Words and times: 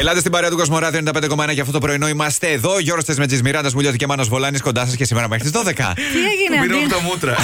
Ελάτε 0.00 0.18
στην 0.18 0.32
παρέα 0.32 0.50
του 0.50 0.56
Κοσμοράδιο 0.56 1.00
95,1 1.12 1.52
για 1.52 1.60
αυτό 1.62 1.72
το 1.72 1.78
πρωινό. 1.78 2.08
Είμαστε 2.08 2.48
εδώ. 2.50 2.78
Γιώργος 2.78 3.04
Τεσμετζή, 3.04 3.40
Μιράντα 3.42 3.70
Μουλιώτη 3.74 3.96
και 3.96 4.06
Μάνος 4.06 4.28
Βολάνης 4.28 4.60
κοντά 4.60 4.86
σας 4.86 4.96
και 4.96 5.04
σήμερα 5.04 5.28
μέχρι 5.28 5.50
τις 5.50 5.60
12. 5.60 5.64
Τι 5.94 6.02
έγινε, 6.32 6.60
Πήραμε 6.62 6.74
Αντίνο. 6.74 6.88
τα 6.94 7.00
μούτρα. 7.00 7.34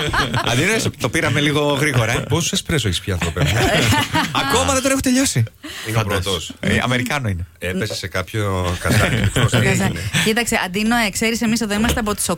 Αντί 0.52 0.62
να- 0.84 0.90
το 0.98 1.08
πήραμε 1.08 1.40
λίγο 1.40 1.60
γρήγορα. 1.60 2.12
ε. 2.12 2.24
Πόσους 2.28 2.52
εσπρέσο 2.52 2.88
έχεις 2.88 3.00
πια 3.00 3.12
άνθρωπο. 3.14 3.40
Ακόμα 4.48 4.72
δεν 4.72 4.82
τον 4.82 4.90
έχω 4.90 5.00
τελειώσει. 5.00 5.44
Είναι 5.88 5.98
ο 5.98 6.02
πρώτος. 6.04 6.52
Ε, 6.60 6.78
Αμερικάνο 6.82 7.28
είναι. 7.28 7.46
Έπεσε 7.58 7.94
σε 7.94 8.06
κάποιο 8.06 8.76
κατάκι. 8.80 9.30
Κοίταξε, 10.24 10.60
Αντίνο, 10.64 10.94
ξέρεις, 11.12 11.40
εμείς 11.42 11.60
εδώ 11.60 11.74
είμαστε 11.74 12.00
από 12.00 12.14
τις 12.14 12.26
8 12.30 12.34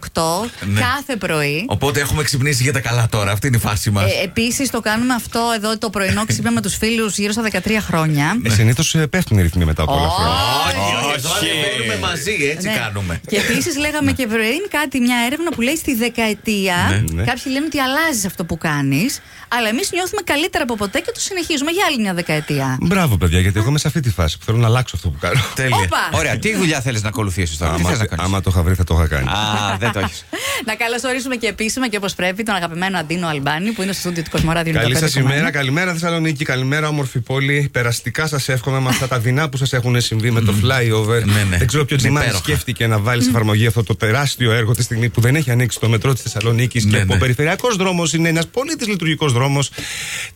Ναι. 0.67 0.81
κάθε 0.81 1.17
πρωί. 1.19 1.65
Οπότε 1.69 2.01
έχουμε 2.01 2.23
ξυπνήσει 2.23 2.63
για 2.63 2.73
τα 2.73 2.81
καλά 2.81 3.07
τώρα. 3.11 3.31
Αυτή 3.31 3.47
είναι 3.47 3.57
η 3.57 3.61
φάση 3.61 3.91
μας. 3.91 4.05
Ε, 4.05 4.25
Επίσης, 4.25 4.71
το 4.71 4.81
κάνουμε 4.81 5.15
αυτό 5.15 5.41
εδώ 5.57 5.79
το 5.79 5.91
πρωινό 5.91 6.25
ξύπνα 6.27 6.51
με 6.51 6.61
τους 6.61 6.77
φίλους 6.77 7.19
γύρω 7.19 7.33
στα 7.33 7.43
13 7.43 7.59
χρόνια. 7.81 8.37
Συνήθως 8.49 8.97
πέφτουν 9.11 9.39
οι 9.39 9.43
ρυθμοί 9.43 9.65
μετά 9.71 9.83
από 9.83 9.93
όλα 9.99 10.07
αυτά. 10.13 10.29
Όχι, 10.69 11.17
εδώ 11.19 11.31
ανεβαίνουμε 11.39 11.97
μαζί, 12.09 12.35
έτσι 12.55 12.67
Ναι. 12.69 12.77
κάνουμε. 12.83 13.21
Και 13.31 13.37
επίσης 13.45 13.77
λέγαμε 13.85 14.13
και 14.19 14.27
πριν 14.27 14.61
κάτι, 14.79 14.97
μια 15.01 15.17
έρευνα 15.27 15.51
που 15.55 15.61
λέει 15.61 15.77
στη 15.77 15.93
δεκαετία. 15.95 16.77
ναι. 17.13 17.25
Κάποιοι 17.31 17.49
λένε 17.55 17.67
ότι 17.71 17.79
αλλάζει 17.87 18.27
αυτό 18.27 18.43
που 18.45 18.57
κάνεις, 18.59 19.21
αλλά 19.49 19.69
εμείς 19.69 19.87
νιώθουμε 19.93 20.23
καλύτερα 20.33 20.63
από 20.65 20.75
ποτέ 20.83 20.99
και 21.05 21.11
το 21.15 21.21
συνεχίζουμε 21.21 21.71
για 21.71 21.85
άλλη 21.89 21.99
μια 22.01 22.15
δεκαετία. 22.15 22.79
Μπράβο, 22.81 23.17
παιδιά, 23.17 23.41
γιατί 23.41 23.59
εγώ 23.59 23.69
είμαι 23.69 23.79
σε 23.79 23.87
αυτή 23.89 24.01
τη 24.01 24.11
φάση 24.11 24.39
που 24.39 24.45
θέλω 24.45 24.59
να 24.59 24.67
αλλάξω 24.67 24.95
αυτό 24.97 25.09
που 25.09 25.19
κάνω. 25.21 25.41
Τέλεια. 25.55 25.77
Όπα! 25.77 26.03
Ωραία, 26.13 26.39
τι 26.39 26.57
δουλειά 26.57 26.81
θέλεις 26.81 27.03
να 27.03 27.09
ακολουθήσεις 27.09 27.57
τώρα, 27.59 27.73
τι 27.75 27.81
Άμα, 27.81 27.89
θες 27.91 27.99
να 27.99 28.07
κάνεις; 28.07 28.25
άμα 28.25 28.41
το 28.41 28.51
είχα 28.53 28.63
βρει, 28.63 28.75
θα 28.75 28.85
το 28.85 28.95
είχα 28.95 29.07
κάνει. 29.15 29.29
Α, 29.29 29.77
δεν 29.79 29.93
το 29.93 29.99
έχεις. 29.99 30.25
Να 30.65 30.75
καλωσορίσουμε 30.75 31.37
και 31.37 31.47
επίσημα 31.47 31.89
και 31.89 31.97
όπως 31.97 32.15
πρέπει 32.15 32.43
τον 32.43 32.55
αγαπημένο 32.55 32.99
Αντίνο 32.99 33.29
Αλμπάνη 33.29 33.71
που 33.71 33.83
είναι 33.83 33.93
στο 33.93 34.01
στούντιο 34.01 34.23
του 34.23 34.31
Κοσμοράδιο 34.31 34.73
Καλή 34.73 34.97
95,1. 35.01 35.09
σα 35.11 35.21
ημέρα, 35.21 35.51
καλημέρα 35.51 35.93
Θεσσαλονίκη, 35.93 36.45
καλημέρα 36.45 36.89
όμορφη 36.89 37.21
πόλη. 37.21 37.69
Περαστικά 37.73 38.27
σας 38.27 38.49
εύχομαι 38.49 38.81
με 38.81 38.89
αυτά 38.89 39.09
τα 39.09 39.19
δεινά 39.19 39.49
που 39.49 39.56
σας 39.57 39.73
έχουν 39.73 40.01
συμβεί 40.01 40.31
με 40.31 40.41
το 40.41 40.55
flyover. 40.63 41.25
Ναι, 41.25 41.43
ναι. 41.51 41.57
Δεν 41.57 41.67
ξέρω 41.67 41.85
ποιος 41.85 42.01
Είναι 42.01 42.09
τζιμάνι 42.09 42.25
υπέροχα. 42.27 42.45
σκέφτηκε 42.45 42.87
να 42.87 42.99
βάλει 42.99 43.23
σε 43.23 43.29
εφαρμογή 43.29 43.67
αυτό 43.67 43.83
το 43.83 43.95
τεράστιο 43.97 44.53
έργο 44.53 44.73
τη 44.75 44.83
στιγμή 44.83 45.09
που 45.09 45.21
δεν 45.21 45.37
έχει 45.37 45.51
ανοίξει 45.51 45.81
το 45.81 45.89
μετρό 45.89 46.13
της 46.13 46.23
Θεσσαλονίκης 46.23 46.85
Ναι, 46.85 46.99
και 46.99 47.05
ναι. 47.05 47.15
ο 47.15 47.19
περιφερειακός 47.19 47.77
δρόμος 47.77 48.13
είναι 48.13 48.29
ένας 48.29 48.47
πολύ 48.47 48.77
λειτουργικό 48.89 49.29
δρόμος. 49.29 49.71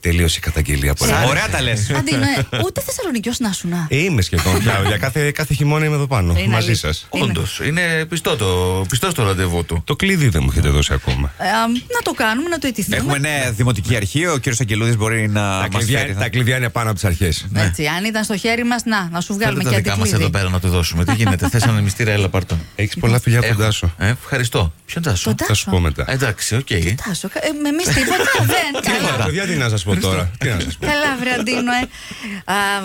Τελείωσε 0.00 0.36
η 0.39 0.41
καταγγελία 0.41 0.91
από 0.91 1.05
όλα. 1.05 1.25
Ωραία 1.25 1.48
τα 1.48 1.62
λες. 1.62 1.91
Αντίνο, 1.91 2.22
ε, 2.50 2.58
ούτε 2.67 2.80
Θεσσαλονικιός 2.80 3.39
να 3.39 3.53
σου 3.53 3.69
να. 3.69 3.86
Ε, 3.89 3.97
Είμαι 3.97 4.22
σχεδόν 4.22 4.58
πια. 4.58 4.83
Για 4.86 4.97
κάθε, 4.97 5.30
κάθε 5.30 5.55
χειμώνα 5.55 5.84
είμαι 5.84 5.95
εδώ 5.95 6.06
πάνω 6.06 6.33
Είναι 6.39 6.47
μαζί 6.52 6.67
αλήθεια. 6.67 6.92
σας. 6.92 7.08
Είναι. 7.14 7.25
Όντως, 7.25 7.61
είναι 7.67 8.05
πιστό 8.08 8.36
το, 8.36 8.84
πιστός 8.89 9.14
το 9.14 9.23
ραντεβού 9.23 9.64
του. 9.64 9.83
Το 9.84 9.97
κλειδί 9.97 10.28
δεν 10.28 10.41
μου 10.45 10.48
έχετε 10.52 10.69
δώσει 10.69 10.92
ακόμα. 10.92 11.33
Ε, 11.39 11.45
α, 11.45 11.67
να 11.69 12.00
το 12.02 12.11
κάνουμε, 12.12 12.48
να 12.48 12.58
το 12.58 12.67
αιτηθούμε. 12.67 12.97
Έχουμε 12.97 13.19
νέα 13.19 13.52
δημοτική 13.52 13.97
αρχή. 13.97 14.27
Ο 14.27 14.36
κύριος 14.36 14.61
Αγγελούδης 14.61 14.97
μπορεί 14.97 15.28
να 15.28 15.41
Τα 15.41 15.69
μας 15.73 15.84
κλειδιά, 15.84 15.98
φέρει. 15.98 16.14
τα 16.14 16.28
κλειδιά 16.28 16.56
είναι 16.56 16.69
πάνω 16.69 16.86
από 16.91 16.95
τις 16.95 17.05
αρχές. 17.08 17.47
Έτσι, 17.55 17.86
αν 17.86 18.05
ήταν 18.05 18.25
στο 18.25 18.36
χέρι 18.36 18.64
μας, 18.64 18.83
να, 18.84 19.00
να 19.12 19.20
σου 19.20 19.27
Φέρτε 19.33 19.43
βγάλουμε 19.45 19.65
τα 19.65 19.70
και 19.70 19.77
δικά 19.77 19.91
μας 19.91 19.98
αντικλείδι. 19.98 20.23
εδώ 20.25 20.31
πέρα 20.39 20.48
να 20.51 20.61
του 20.61 20.69
δώσουμε. 20.69 21.05
Τι 21.05 21.15
γίνεται, 21.15 21.48
θες 21.48 21.62
ένα 21.62 21.81
μυστήρα, 21.81 22.11
έλα 22.11 22.29
πάρ' 22.29 22.45
το. 22.45 22.56
Έχεις 22.77 22.97
πολλά 22.97 23.20
φιλιά 23.20 23.41
Έχω. 23.42 23.55
κοντά 23.55 23.70
σου. 23.70 23.92
Ε, 23.98 24.09
ευχαριστώ. 24.09 24.73
Ποιον 24.87 25.03
τάσο. 25.05 25.25
Τον 25.25 25.34
Θα 25.39 25.47
Τάσο. 25.47 25.61
σου 25.61 25.70
πω 25.70 25.79
μετά. 25.81 26.05
Εντάξει, 26.09 26.57
οκ. 26.57 26.67
Τάσο, 27.07 27.29
κα- 27.29 27.41
ε, 27.47 27.51
με 27.62 27.69
εμείς 27.69 27.84
τίποτα, 27.84 28.45
δεν. 28.55 28.83
Καλά, 28.92 29.11
Καλά. 29.11 29.25
παιδιά, 29.25 29.45
τι 29.47 29.55
να 29.55 29.69
σας 29.69 29.83
πω 29.83 29.97
τώρα. 29.97 30.31
Τι 30.39 30.48
να 30.48 30.61
σας 30.61 30.77
πω. 30.77 30.87
Καλά, 30.87 31.17
βρε 31.20 31.31
Αντίνοε, 31.41 31.73
ε. 31.73 31.89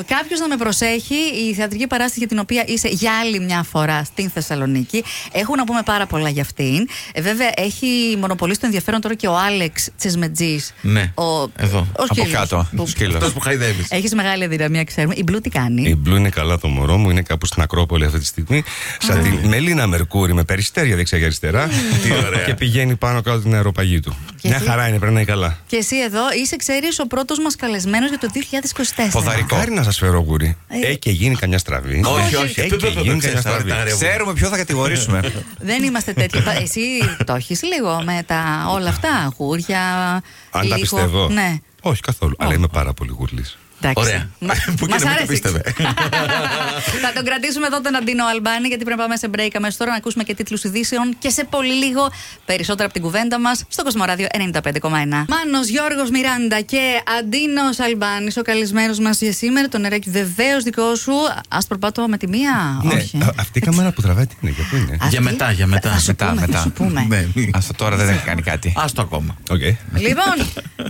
Κάποιος 0.08 0.40
να 0.40 0.48
με 0.48 0.58
προσέχει, 0.58 1.16
η 1.50 1.54
θεατρική 1.54 1.88
παράσταση 1.88 2.20
για 2.20 2.28
την 2.28 2.40
οποία 2.40 2.64
είσαι 2.68 2.88
για 2.88 3.12
άλλη 3.20 3.40
μια 3.40 3.64
φορά 3.64 4.04
στην 4.04 4.30
Θεσσαλονίκη. 4.30 5.04
Έχω 5.32 5.56
να 5.56 5.64
πούμε 5.64 5.82
πάρα 5.86 6.06
πολλά 6.06 6.30
για 6.30 6.42
αυτήν. 6.42 6.88
Ε, 7.14 7.22
βέβαια, 7.22 7.50
έχει 7.56 8.18
μονοπολίσει 8.20 8.60
το 8.60 8.66
ενδιαφέρον 8.66 9.02
τώρα 9.02 9.16
και 9.16 9.28
ο 9.28 9.38
Άλεξ 9.38 9.90
Τσεσμετζής. 9.98 10.74
Ναι, 10.82 11.12
εδώ. 11.56 11.88
Από 11.98 12.28
κάτω, 12.32 12.68
σκύλος. 12.86 13.16
Αυτός 13.16 13.34
που 13.34 13.40
χαϊδεύεις. 13.40 13.86
Έχεις 13.90 14.14
μεγάλη 14.14 14.44
αδυναμία, 14.44 14.84
ξέρουμε. 14.84 15.14
Η 15.18 15.22
Μπλου 15.26 15.42
τι 15.42 15.50
κάνει; 15.50 15.82
Η 15.90 15.96
Μπλου 16.06 16.16
είναι 16.16 16.30
καλά 16.30 16.58
το 16.58 16.68
μωρό 16.68 16.98
μου, 16.98 17.10
είναι 17.10 17.22
κάπου 17.22 17.46
στην 17.46 17.62
Ακρόπολη 17.62 18.06
αυτή 18.06 18.20
τη 18.20 18.26
στιγμή. 18.26 18.64
Σαν 19.00 19.24
τη 19.42 19.48
Μελίνα 19.48 19.88
Μερκούρη 19.88 20.34
με 20.34 20.44
περιστέρια 20.44 20.96
δεξιά 20.96 21.18
και 21.18 21.24
αριστερά. 21.24 21.68
Τι 22.04 22.12
ωραία. 22.26 22.44
Και 22.46 22.54
πηγαίνει 22.54 22.96
πάνω 22.96 23.22
κάτω 23.22 23.40
την 23.40 23.54
αεροπαγή 23.54 24.00
του. 24.00 24.16
Και 24.42 24.48
Μια 24.48 24.56
εσύ; 24.58 24.66
χαρά 24.66 24.88
είναι, 24.88 25.00
περνάει 25.00 25.26
καλά. 25.26 25.58
Και 25.68 25.76
εσύ 25.76 25.96
εδώ 26.00 26.22
είσαι, 26.42 26.56
ξέρεις, 26.56 27.00
ο 27.00 27.08
πρώτος 27.08 27.40
μας 27.40 27.56
καλεσμένος 27.56 28.10
για 28.10 28.18
το 28.20 28.28
2024. 28.34 29.10
Ποδαρικό. 29.12 29.56
Χάρη 29.56 29.72
να 29.72 29.84
σας 29.84 29.98
φέρω 29.98 30.20
γούρι. 30.20 30.58
Ε. 30.68 30.88
Έχει 30.88 30.98
και 30.98 31.12
γίνει 31.12 31.36
καμιά 31.36 31.58
στραβή. 31.58 32.02
Όχι, 32.06 32.36
όχι. 32.36 32.60
Έχει 32.62 32.76
και 32.76 32.88
γίνει 33.02 33.20
καμιά 33.20 33.40
στραβή. 33.42 33.72
Ξέρουμε 34.00 34.34
ποιο 34.34 34.48
θα 34.50 34.58
κατηγορήσουμε. 34.58 35.20
Δεν 35.70 35.84
είμαστε 35.84 36.14
τέτοιοι. 36.14 36.42
Πα- 36.42 36.62
Εσύ 36.62 36.80
το 37.26 37.34
έχεις 37.34 37.64
λίγο 37.64 38.02
με 38.06 38.24
τα 38.26 38.66
όλα 38.72 38.90
αυτά. 38.90 39.10
Αγούρια. 39.16 39.80
Αν 40.14 40.22
τα 40.52 40.64
λίγο- 40.64 40.76
πιστεύω. 40.80 41.30
Ναι. 41.30 41.56
Όχι 41.82 42.02
καθόλου. 42.02 42.36
Αλλά 42.40 42.54
είμαι 42.54 42.68
πάρα 42.68 42.94
πολύ 42.94 43.12
γουρλής. 43.18 43.58
Εντάξει. 43.90 44.04
Ωραία. 44.10 44.30
Μα- 44.40 44.54
Που 44.78 44.86
και 44.86 44.94
μας 44.94 45.04
να 45.04 45.10
μην 45.10 45.18
το 45.18 45.24
άρεσε. 45.24 45.26
πίστευε. 45.26 45.62
Θα 47.04 47.14
τον 47.16 47.24
κρατήσουμε 47.26 47.66
εδώ 47.68 47.82
τον 47.82 47.96
Αντίνο 47.96 48.26
Αλμπάνη, 48.26 48.68
γιατί 48.68 48.84
πρέπει 48.84 49.00
να 49.00 49.06
πάμε 49.06 49.18
σε 49.18 49.30
break 49.36 49.50
αμέσως 49.54 49.78
τώρα 49.78 49.92
να 49.92 49.98
ακούσουμε 49.98 50.24
και 50.24 50.34
τίτλους 50.36 50.64
ειδήσεων 50.64 51.16
και 51.20 51.30
σε 51.30 51.44
πολύ 51.44 51.74
λίγο 51.74 52.12
περισσότερα 52.46 52.84
από 52.86 52.94
την 52.94 53.02
κουβέντα 53.04 53.40
μας 53.40 53.64
στο 53.68 53.84
Κοσμοράδιο 53.84 54.28
95,1. 54.32 54.72
Μάνος 54.82 55.68
Γιώργος 55.68 56.10
Μιράντα 56.10 56.62
και 56.62 56.80
Αντίνος 57.20 57.80
Αλμπάνης, 57.80 58.38
ο 58.38 58.42
καλεσμένος 58.42 59.00
μας 59.00 59.22
για 59.22 59.32
σήμερα. 59.34 59.68
Το 59.68 59.78
νεράκι 59.78 60.10
βεβαίως 60.10 60.64
δικό 60.64 60.96
σου. 60.96 61.14
Άσπρο 61.50 61.78
πάτο 61.78 62.08
με 62.08 62.18
τη 62.18 62.28
μία. 62.28 62.80
Ναι, 62.84 62.94
Όχι. 62.94 63.18
α- 63.24 63.34
αυτή 63.40 63.58
η 63.60 63.62
κάμερα 63.62 63.92
που 63.92 64.02
τραβάει 64.02 64.26
τι 64.28 64.36
είναι, 64.42 64.52
για 64.56 64.64
πού 64.70 64.76
είναι; 64.76 64.92
Αυτή- 64.94 65.08
Για 65.10 65.22
μετά, 65.22 65.52
για 65.52 65.68
μετά. 65.68 65.90
Θα 65.92 66.00
σου 66.00 66.06
Μετά, 66.08 66.26
πούμε, 66.28 66.40
θα 66.42 66.48
μετά. 66.48 66.62
σου 66.62 66.72
πούμε. 66.72 67.06
Ναι, 67.10 67.28
μη. 67.34 67.50
Αυτό 67.56 67.74
τώρα 67.74 67.96
δεν 67.96 68.10
έχει 68.10 68.24
κάνει 68.24 68.42
κάτι. 68.42 68.74
Άστο 68.78 69.02
ακόμα. 69.02 69.36
Οκ. 69.50 69.62
Λοιπόν, 70.00 70.36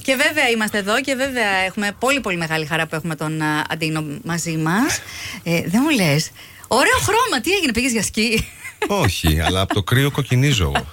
και 0.02 0.16
βέβαια 0.16 0.50
είμαστε 0.54 0.78
εδώ 0.78 1.02
και 1.02 1.16
βέβαια 1.16 1.50
έχουμε 1.68 1.92
πολύ 2.00 2.20
πολύ 2.20 2.38
μεγάλη 2.38 2.66
χαρά 2.66 2.85
που 2.88 2.96
έχουμε 2.96 3.16
τον 3.16 3.42
α, 3.42 3.66
Αντίνοο 3.70 4.04
μαζί 4.24 4.58
μας. 4.58 5.00
Ε, 5.44 5.62
δεν 5.66 5.82
μου 5.84 5.90
λες. 5.90 6.32
Ωραίο 6.68 6.98
χρώμα, 7.02 7.42
τι 7.42 7.52
έγινε, 7.52 7.72
πήγες 7.72 7.92
για 7.92 8.04
σκι; 8.04 8.48
Όχι, 8.88 9.40
αλλά 9.42 9.62
από 9.62 9.74
το 9.74 9.84
κρύο 9.84 10.12
κοκκινίζω 10.12 10.64
εγώ. 10.64 10.86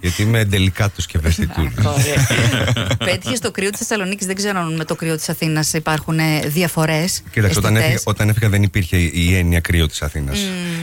Γιατί 0.00 0.22
είμαι 0.22 0.44
ντελικάτο 0.44 1.02
και 1.06 1.18
ευαισθητούλη. 1.18 1.74
Πέτυχες 2.98 3.38
το 3.38 3.50
κρύο 3.50 3.70
της 3.70 3.78
Θεσσαλονίκης. 3.78 4.26
Δεν 4.26 4.34
ξέρω 4.34 4.60
αν 4.60 4.76
με 4.76 4.84
το 4.84 4.94
κρύο 4.94 5.16
της 5.16 5.28
Αθήνας 5.28 5.72
υπάρχουν 5.72 6.18
διαφορές. 6.46 7.22
Κοίταξε, 7.30 7.58
όταν 7.58 7.76
έφυγα, 7.76 7.98
όταν 8.04 8.28
έφυγα 8.28 8.48
δεν 8.48 8.62
υπήρχε 8.62 8.96
η 8.96 9.34
έννοια 9.36 9.60
κρύο 9.60 9.86
της 9.86 10.02
Αθήνας. 10.02 10.38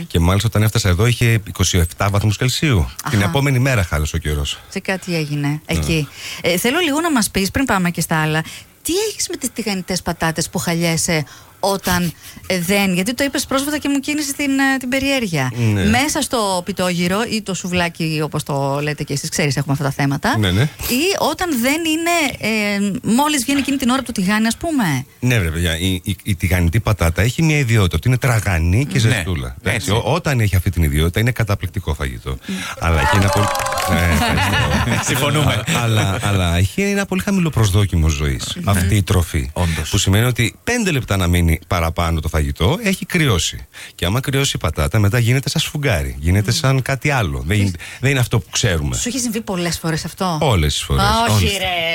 Και 0.06 0.18
μάλιστα 0.18 0.48
όταν 0.48 0.62
έφτασα 0.62 0.88
εδώ 0.88 1.06
είχε 1.06 1.42
27 1.58 2.08
βαθμούς 2.10 2.36
Κελσίου. 2.36 2.90
Την 3.10 3.18
Αχα. 3.18 3.28
επόμενη 3.28 3.58
μέρα 3.58 3.84
χάλασε 3.84 4.16
ο 4.16 4.18
καιρός. 4.18 4.60
Σε 4.68 4.80
κάτι 4.80 5.16
έγινε 5.16 5.60
εκεί. 5.66 6.08
Ε, 6.40 6.56
θέλω 6.56 6.78
λίγο 6.78 7.00
να 7.00 7.10
μας 7.12 7.30
πεις 7.30 7.50
πριν 7.50 7.64
πάμε 7.64 7.90
και 7.90 8.00
στα 8.00 8.22
άλλα. 8.22 8.44
Τι 8.82 8.92
έχεις 8.98 9.28
με 9.28 9.36
τις 9.36 9.52
τηγανιτές 9.52 10.02
πατάτες 10.02 10.50
που 10.50 10.58
χαλιέσαι 10.58 11.24
όταν 11.60 12.12
ε, 12.46 12.60
δεν. 12.60 12.94
Γιατί 12.94 13.14
το 13.14 13.24
είπες 13.24 13.46
πρόσφατα 13.46 13.78
και 13.78 13.88
μου 13.88 13.98
κίνησες 14.00 14.32
την, 14.32 14.50
ε, 14.58 14.76
την 14.78 14.88
περιέργεια. 14.88 15.52
Ναι. 15.72 15.84
Μέσα 15.84 16.20
στο 16.22 16.62
πιτόγυρο 16.64 17.22
ή 17.30 17.42
το 17.42 17.54
σουβλάκι, 17.54 18.20
όπως 18.24 18.42
το 18.42 18.78
λέτε 18.82 19.02
και 19.04 19.12
εσείς, 19.12 19.28
ξέρεις, 19.28 19.56
έχουμε 19.56 19.72
αυτά 19.72 19.84
τα 19.84 19.90
θέματα. 19.90 20.38
Ναι, 20.38 20.50
ναι. 20.50 20.62
Ή 20.88 21.02
όταν 21.30 21.60
δεν 21.60 21.80
είναι. 21.84 22.10
Ε, 22.38 22.90
Μόλις 23.02 23.42
βγαίνει 23.44 23.58
εκείνη 23.60 23.76
την 23.76 23.88
ώρα 23.88 23.98
από 23.98 24.12
το 24.12 24.20
τηγάνι, 24.20 24.46
ας 24.46 24.56
πούμε. 24.56 25.04
Ναι, 25.20 25.38
βρε 25.38 25.50
παιδιά, 25.50 25.78
η, 25.78 26.00
η, 26.04 26.16
η 26.22 26.34
τηγανιτή 26.34 26.80
πατάτα 26.80 27.22
έχει 27.22 27.42
μια 27.42 27.58
ιδιότητα 27.58 27.96
ότι 27.96 28.08
είναι 28.08 28.18
τραγανή 28.18 28.86
και 28.86 28.92
Ναι, 28.92 28.98
ζεστούλα. 28.98 29.56
έτσι. 29.62 29.74
Έτσι, 29.76 29.90
ό- 29.90 30.02
όταν 30.04 30.40
έχει 30.40 30.56
αυτή 30.56 30.70
την 30.70 30.82
ιδιότητα 30.82 31.20
είναι 31.20 31.30
καταπληκτικό 31.32 31.94
φαγητό. 31.94 32.38
αλλά 32.78 33.00
έχει 33.00 33.16
ένα 33.16 33.28
πολύ. 33.28 33.46
Ναι, 33.90 34.12
ευχαριστώ. 34.12 34.56
Συμφωνούμε. 35.10 35.52
Α- 35.52 35.64
αλλά, 35.82 36.18
αλλά 36.22 36.56
έχει 36.56 36.82
ένα 36.82 37.06
πολύ 37.06 37.22
χαμηλό 37.22 37.50
προσδόκιμο 37.50 38.08
ζωή 38.08 38.40
αυτή 38.64 38.96
η 38.96 39.02
τροφή. 39.02 39.50
Όντως. 39.52 39.90
Που 39.90 39.98
σημαίνει 39.98 40.24
ότι 40.24 40.54
πέντε 40.64 40.90
λεπτά 40.90 41.16
να 41.16 41.26
μείνει 41.26 41.49
παραπάνω 41.66 42.20
το 42.20 42.28
φαγητό 42.28 42.78
έχει 42.82 43.06
κρυώσει. 43.06 43.66
Και 43.94 44.04
άμα 44.04 44.20
κρυώσει 44.20 44.52
η 44.56 44.58
πατάτα, 44.58 44.98
μετά 44.98 45.18
γίνεται 45.18 45.48
σαν 45.48 45.60
σφουγγάρι. 45.60 46.16
Γίνεται 46.18 46.52
σαν 46.52 46.82
κάτι 46.82 47.10
άλλο. 47.10 47.42
Δεν, 47.46 47.60
είναι- 47.60 47.70
δεν 48.00 48.10
είναι 48.10 48.20
αυτό 48.20 48.38
που 48.38 48.50
ξέρουμε. 48.50 48.96
Σου 48.96 49.08
έχει 49.08 49.18
συμβεί 49.18 49.40
πολλές 49.40 49.78
φορές 49.78 50.04
αυτό; 50.04 50.38
Όλες 50.40 50.72
τις 50.72 50.82
φορές. 50.82 51.02
Α, 51.04 51.10
όχι, 51.30 51.44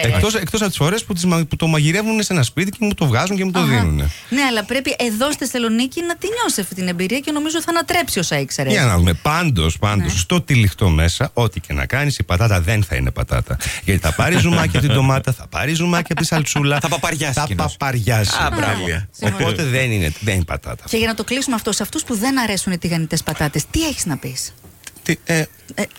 ρε. 0.03 0.09
Εκτός, 0.13 0.35
εκτός 0.35 0.59
από 0.61 0.69
τις 0.69 0.77
φορές 0.77 1.03
που, 1.03 1.13
τις, 1.13 1.25
μα- 1.25 1.45
που 1.45 1.55
το 1.55 1.67
μαγειρεύουν 1.67 2.23
σε 2.23 2.33
ένα 2.33 2.43
σπίτι 2.43 2.71
και 2.71 2.77
μου 2.79 2.93
το 2.93 3.05
βγάζουν 3.07 3.37
και 3.37 3.45
μου 3.45 3.51
το 3.51 3.59
Αχα. 3.59 3.67
δίνουν. 3.69 3.95
Ναι, 4.29 4.41
αλλά 4.49 4.63
πρέπει 4.63 4.95
εδώ 4.99 5.31
στη 5.31 5.45
Θεσσαλονίκη 5.45 6.01
να 6.01 6.15
τη 6.17 6.27
νιώσει 6.27 6.61
αυτή 6.61 6.75
την 6.75 6.87
εμπειρία 6.87 7.19
και 7.19 7.31
νομίζω 7.31 7.61
θα 7.61 7.69
ανατρέψει 7.69 8.19
όσα 8.19 8.39
ήξερες. 8.39 8.71
Για 8.73 8.85
να 8.85 8.97
δούμε. 8.97 9.13
Πάντως, 9.13 9.77
πάντως, 9.77 10.13
Ναι. 10.13 10.19
στο 10.19 10.41
τυλιχτό 10.41 10.89
μέσα, 10.89 11.29
ό,τι 11.33 11.59
και 11.59 11.73
να 11.73 11.85
κάνεις, 11.85 12.17
η 12.17 12.23
πατάτα 12.23 12.61
δεν 12.61 12.83
θα 12.83 12.95
είναι 12.95 13.11
πατάτα. 13.11 13.57
Γιατί 13.83 13.99
θα 14.01 14.13
πάρει 14.13 14.37
ζουμάκι 14.37 14.77
από 14.77 14.85
την 14.85 14.95
ντομάτα, 14.95 15.31
θα 15.33 15.47
πάρει 15.47 15.73
ζουμάκι 15.73 16.11
από 16.11 16.21
τη 16.21 16.27
σαλτσούλα. 16.27 16.79
Θα 16.79 16.87
παπαριάσει 16.87 17.33
Θα 17.33 17.41
εκείνος. 17.41 17.75
παπαριάσει. 17.77 18.35
Α, 18.43 18.49
μπράβο. 18.55 18.85
Οπότε 19.45 19.63
δεν 19.63 19.91
είναι, 19.91 20.11
δεν 20.19 20.35
είναι 20.35 20.43
πατάτα. 20.43 20.83
Και 20.89 20.97
για 20.97 21.07
να 21.07 21.13
το 21.13 21.23
κλείσουμε 21.23 21.55
αυτό, 21.55 21.71
σε 21.71 21.83
αυτούς 21.83 22.03
που 22.03 22.15
δεν 22.15 22.39
αρέσουν 22.39 22.71
οι 22.73 22.77
τηγανιτές 22.77 23.23
πατάτες, 23.23 23.65
τι 23.71 23.87
έχεις 23.87 24.05
να 24.05 24.17
πεις; 24.17 24.53
Τι, 25.03 25.15
ε, 25.25 25.43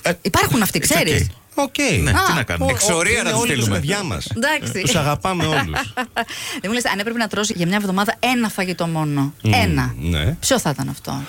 Ε, 0.03 0.13
υπάρχουν 0.23 0.63
αυτοί, 0.63 0.79
ξέρεις; 0.79 1.27
Οκ. 1.55 1.75
Ναι, 2.03 2.11
Α, 2.11 2.15
τι 2.27 2.33
να 2.33 2.43
κάνουμε; 2.43 2.71
Εξορία 2.73 3.23
να 3.23 3.31
τους 3.31 3.41
όλοι 3.41 3.49
τους 3.53 3.57
στείλουμε. 3.63 3.79
παιδιά 3.79 4.03
μας. 4.03 4.27
Εντάξει. 4.37 4.81
Τους 4.81 4.95
αγαπάμε 4.95 5.47
όλους. 5.47 5.93
Δεν 6.61 6.65
μου 6.65 6.73
λες, 6.73 6.85
αν 6.85 6.99
έπρεπε 6.99 7.19
να 7.19 7.29
τρως 7.29 7.53
για 7.57 7.67
μια 7.67 7.77
εβδομάδα 7.77 8.15
ένα 8.21 8.49
φαγητό 8.49 8.87
μόνο. 8.87 9.33
Ένα. 9.43 9.95
ναι. 10.01 10.25
Ποιο 10.41 10.61
θα 10.61 10.71
ήταν 10.71 10.89
αυτό; 10.89 11.23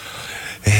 Ε, 0.62 0.72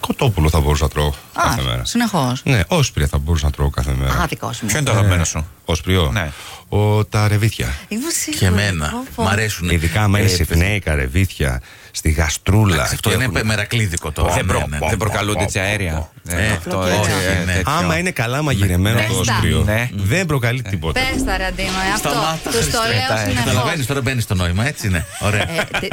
κοτόπουλο 0.00 0.48
θα 0.48 0.60
μπορούσα 0.60 0.82
να 0.84 0.90
τρώω 0.90 1.12
κάθε 1.34 1.60
Α, 1.60 1.64
μέρα. 1.64 1.84
συνεχώς. 1.84 2.40
Ναι, 2.44 2.60
όσπρια 2.68 3.06
θα 3.06 3.18
μπορούσα 3.18 3.44
να 3.44 3.50
τρώω 3.52 3.70
κάθε 3.70 3.94
μέρα. 3.98 4.12
Α, 4.22 4.26
δικό 4.26 4.52
σου. 4.52 4.66
Ποιο 4.66 4.76
είναι 4.78 4.86
το 4.86 4.92
αγαπημένο 4.92 5.24
σου; 5.24 5.46
Όσπριο. 5.64 6.10
Ναι. 6.12 6.30
Ο, 6.72 7.04
τα 7.04 7.28
ρεβίθια. 7.28 7.74
Είμαι 7.88 8.10
σίγουρη. 8.10 8.38
Και 8.38 8.46
εμένα. 8.46 8.88
Πω, 8.88 9.06
πω. 9.14 9.22
Μ' 9.22 9.28
αρέσουν. 9.28 9.68
Ειδικά 9.70 10.02
άμα 10.02 10.18
είναι 10.18 10.30
Ε, 10.30 10.34
σιφνέικα 10.34 10.94
ρεβίθια, 10.94 11.62
στη 11.94 12.10
γαστρούλα. 12.10 12.74
εντάξει, 12.74 12.94
Αυτό 12.94 13.08
και 13.08 13.14
είναι 13.14 13.24
έχουν- 13.24 13.46
μερακλίδικο 13.46 14.10
τώρα. 14.12 14.34
Δεν, 14.34 14.44
Ναι, 14.46 14.52
προ- 14.52 14.68
ναι, 14.68 14.78
ναι. 14.78 14.88
δεν 14.88 14.96
προκαλούνται 14.98 15.42
έτσι 15.42 15.58
αέρια. 15.58 16.10
Ε, 16.28 16.34
Ε, 16.46 16.50
αυτό 16.52 16.70
φλοκέρα. 16.70 16.94
έτσι, 16.96 17.10
ε, 17.40 17.44
Ναι. 17.44 17.52
τέτοιο. 17.52 17.72
Άμα 17.72 17.98
είναι 17.98 18.10
καλά 18.10 18.42
μαγειρεμένο 18.42 18.96
Πες 18.98 19.06
το 19.16 19.22
τα. 19.24 19.34
σκρίο, 19.36 19.62
Ναι. 19.62 19.88
δεν 19.94 20.26
προκαλεί 20.26 20.62
τίποτα. 20.62 21.00
Πες 21.12 21.24
τα 21.24 21.36
ρε 21.36 21.44
Αντίνο, 21.44 21.66
ε, 21.68 21.92
αυτό. 21.94 22.08
Σταμάτα, 22.08 22.38
Τους 22.42 22.52
το 22.52 22.58
Χριστέ. 22.60 22.78
λέω 22.88 23.18
συνεχώς. 23.18 23.44
Καταλαβαίνεις, 23.44 23.86
τώρα 23.86 24.00
μπαίνεις 24.00 24.24
στο 24.24 24.34
νόημα, 24.34 24.66
έτσι 24.66 24.86
είναι. 24.86 25.06
Ωραία. 25.20 25.40
Ε, 25.40 25.64
τε- 25.80 25.92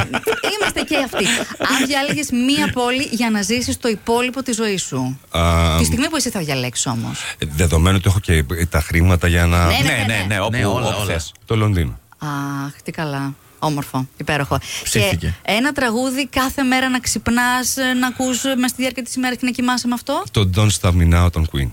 είμαστε 0.60 0.82
και 0.88 0.96
αυτοί. 1.06 1.26
Αν 1.72 1.86
διάλεγες 1.88 2.28
μία 2.32 2.72
πόλη 2.74 3.04
για 3.12 3.30
να 3.30 3.42
ζήσεις 3.42 3.78
το 3.78 3.88
υπόλοιπο 3.88 4.44
της 4.44 4.56
ζωής 4.56 4.82
σου. 4.84 5.20
Α, 5.32 5.42
Τη 5.78 5.84
στιγμή 5.86 6.10
που 6.10 6.16
εσύ 6.16 6.30
θα 6.30 6.40
διαλέξεις 6.40 6.86
όμως. 6.86 7.20
Δεδομένου 7.56 7.96
ότι 8.00 8.10
έχω 8.10 8.20
και 8.20 8.66
τα 8.70 8.82
χρήματα 8.82 9.28
για 9.28 9.46
να. 9.46 9.66
Ναι, 9.66 9.78
Ναι, 9.84 10.04
ναι, 10.08 10.26
ναι, 10.28 10.40
όπου 10.40 10.52
Ναι, 10.58 10.66
όλα, 10.66 10.88
όπου 10.88 11.00
όλα. 11.02 11.14
θες. 11.14 11.34
Το 11.46 11.56
Λονδίνο. 11.56 12.00
Αχ, 12.18 12.82
τι 12.84 12.92
καλά. 12.92 13.34
Όμορφο, 13.60 14.08
υπέροχο. 14.18 14.60
Ψήθηκε. 14.84 15.34
Και 15.46 15.52
ένα 15.52 15.72
τραγούδι 15.72 16.28
κάθε 16.28 16.64
μέρα 16.64 16.90
να 16.90 17.00
ξυπνάς, 17.00 17.76
να 18.00 18.08
ακούς 18.08 18.42
μες 18.58 18.70
στη 18.70 18.82
διάρκεια 18.82 19.04
της 19.04 19.16
ημέρας 19.16 19.38
και 19.38 19.46
να 19.46 19.52
κοιμάσαι 19.52 19.88
με 19.88 19.94
αυτό; 19.94 20.24
Το 20.32 20.50
Don't 20.56 20.70
Stop 20.82 20.92
Me 21.02 21.14
Now 21.26 21.32
των 21.32 21.50
Queen. 21.54 21.68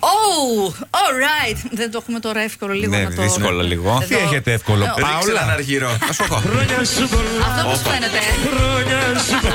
Oh, 0.00 0.72
alright. 0.90 1.58
Δεν 1.70 1.90
το 1.90 1.98
έχουμε 2.02 2.20
τώρα 2.20 2.40
εύκολο 2.40 2.72
λίγο 2.72 2.96
Ναι, 2.96 3.02
να 3.02 3.14
το. 3.14 3.22
δύσκολο 3.22 3.62
λίγο. 3.62 3.88
Εδώ. 3.90 4.06
Τι 4.06 4.14
έχετε 4.14 4.52
εύκολο, 4.52 4.84
Ε, 4.84 4.86
Ρίξε 4.96 5.00
Πάολα. 5.12 5.40
έναν 5.42 5.50
αργυρό. 5.54 5.90
Αυτό 6.08 6.24
πώς 7.64 7.80
φαίνεται. 7.82 8.18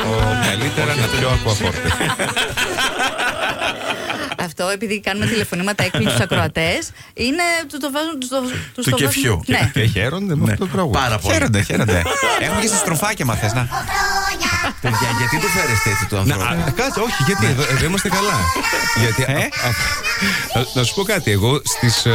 Ο 0.06 0.45
Καλύτερα 0.50 0.95
να 0.95 1.07
πιω 1.07 1.29
από 1.29 1.50
αφόρτε. 1.51 1.89
Αυτό 4.59 4.71
επειδή 4.73 5.00
κάνουμε 5.00 5.25
τηλεφωνήματα 5.25 5.83
έκπληξη 5.83 6.09
στους 6.15 6.23
ακροατές, 6.23 6.81
είναι. 7.13 7.44
Του 7.71 7.77
το 7.83 7.89
βάζουν. 7.91 8.19
Τους 8.19 8.29
το, 8.29 8.38
τους 8.75 8.83
Του 8.85 8.89
το 8.91 8.95
κεφιού. 9.01 9.35
βάζουν- 9.47 9.47
Ναι. 9.47 9.71
Και 9.73 9.83
χαίρονται 9.95 10.35
με 10.35 10.44
αυτό 10.51 10.65
το 10.65 10.71
τραγούδι. 10.75 10.97
Πάρα 10.97 11.17
πολύ. 11.19 11.33
Χαίρονται, 11.33 11.61
χαίρονται. 11.61 12.01
Έχουμε 12.39 12.61
και 12.61 12.67
στα 12.67 12.77
στροφάκια, 12.77 13.25
μα 13.25 13.35
θες 13.35 13.53
να. 13.53 13.63
Παιδιά, 14.81 15.09
γιατί 15.19 15.35
το 15.44 15.47
φέρεστε 15.56 15.89
έτσι 15.94 16.06
το 16.11 16.15
Να, 16.15 16.21
ανθρώπου. 16.35 16.61
α, 16.69 16.71
κάτσε, 16.79 17.00
όχι, 17.00 17.19
γιατί 17.27 17.45
εδώ, 17.53 17.63
εδώ 17.73 17.85
είμαστε 17.85 18.09
καλά. 18.17 18.38
γιατί, 19.03 19.21
Ε; 19.27 19.33
α, 19.33 19.67
α, 19.67 19.71
να, 20.56 20.66
να 20.74 20.83
σου 20.83 20.95
πω 20.95 21.04
κάτι. 21.04 21.31
Εγώ 21.31 21.62
στις 21.63 22.06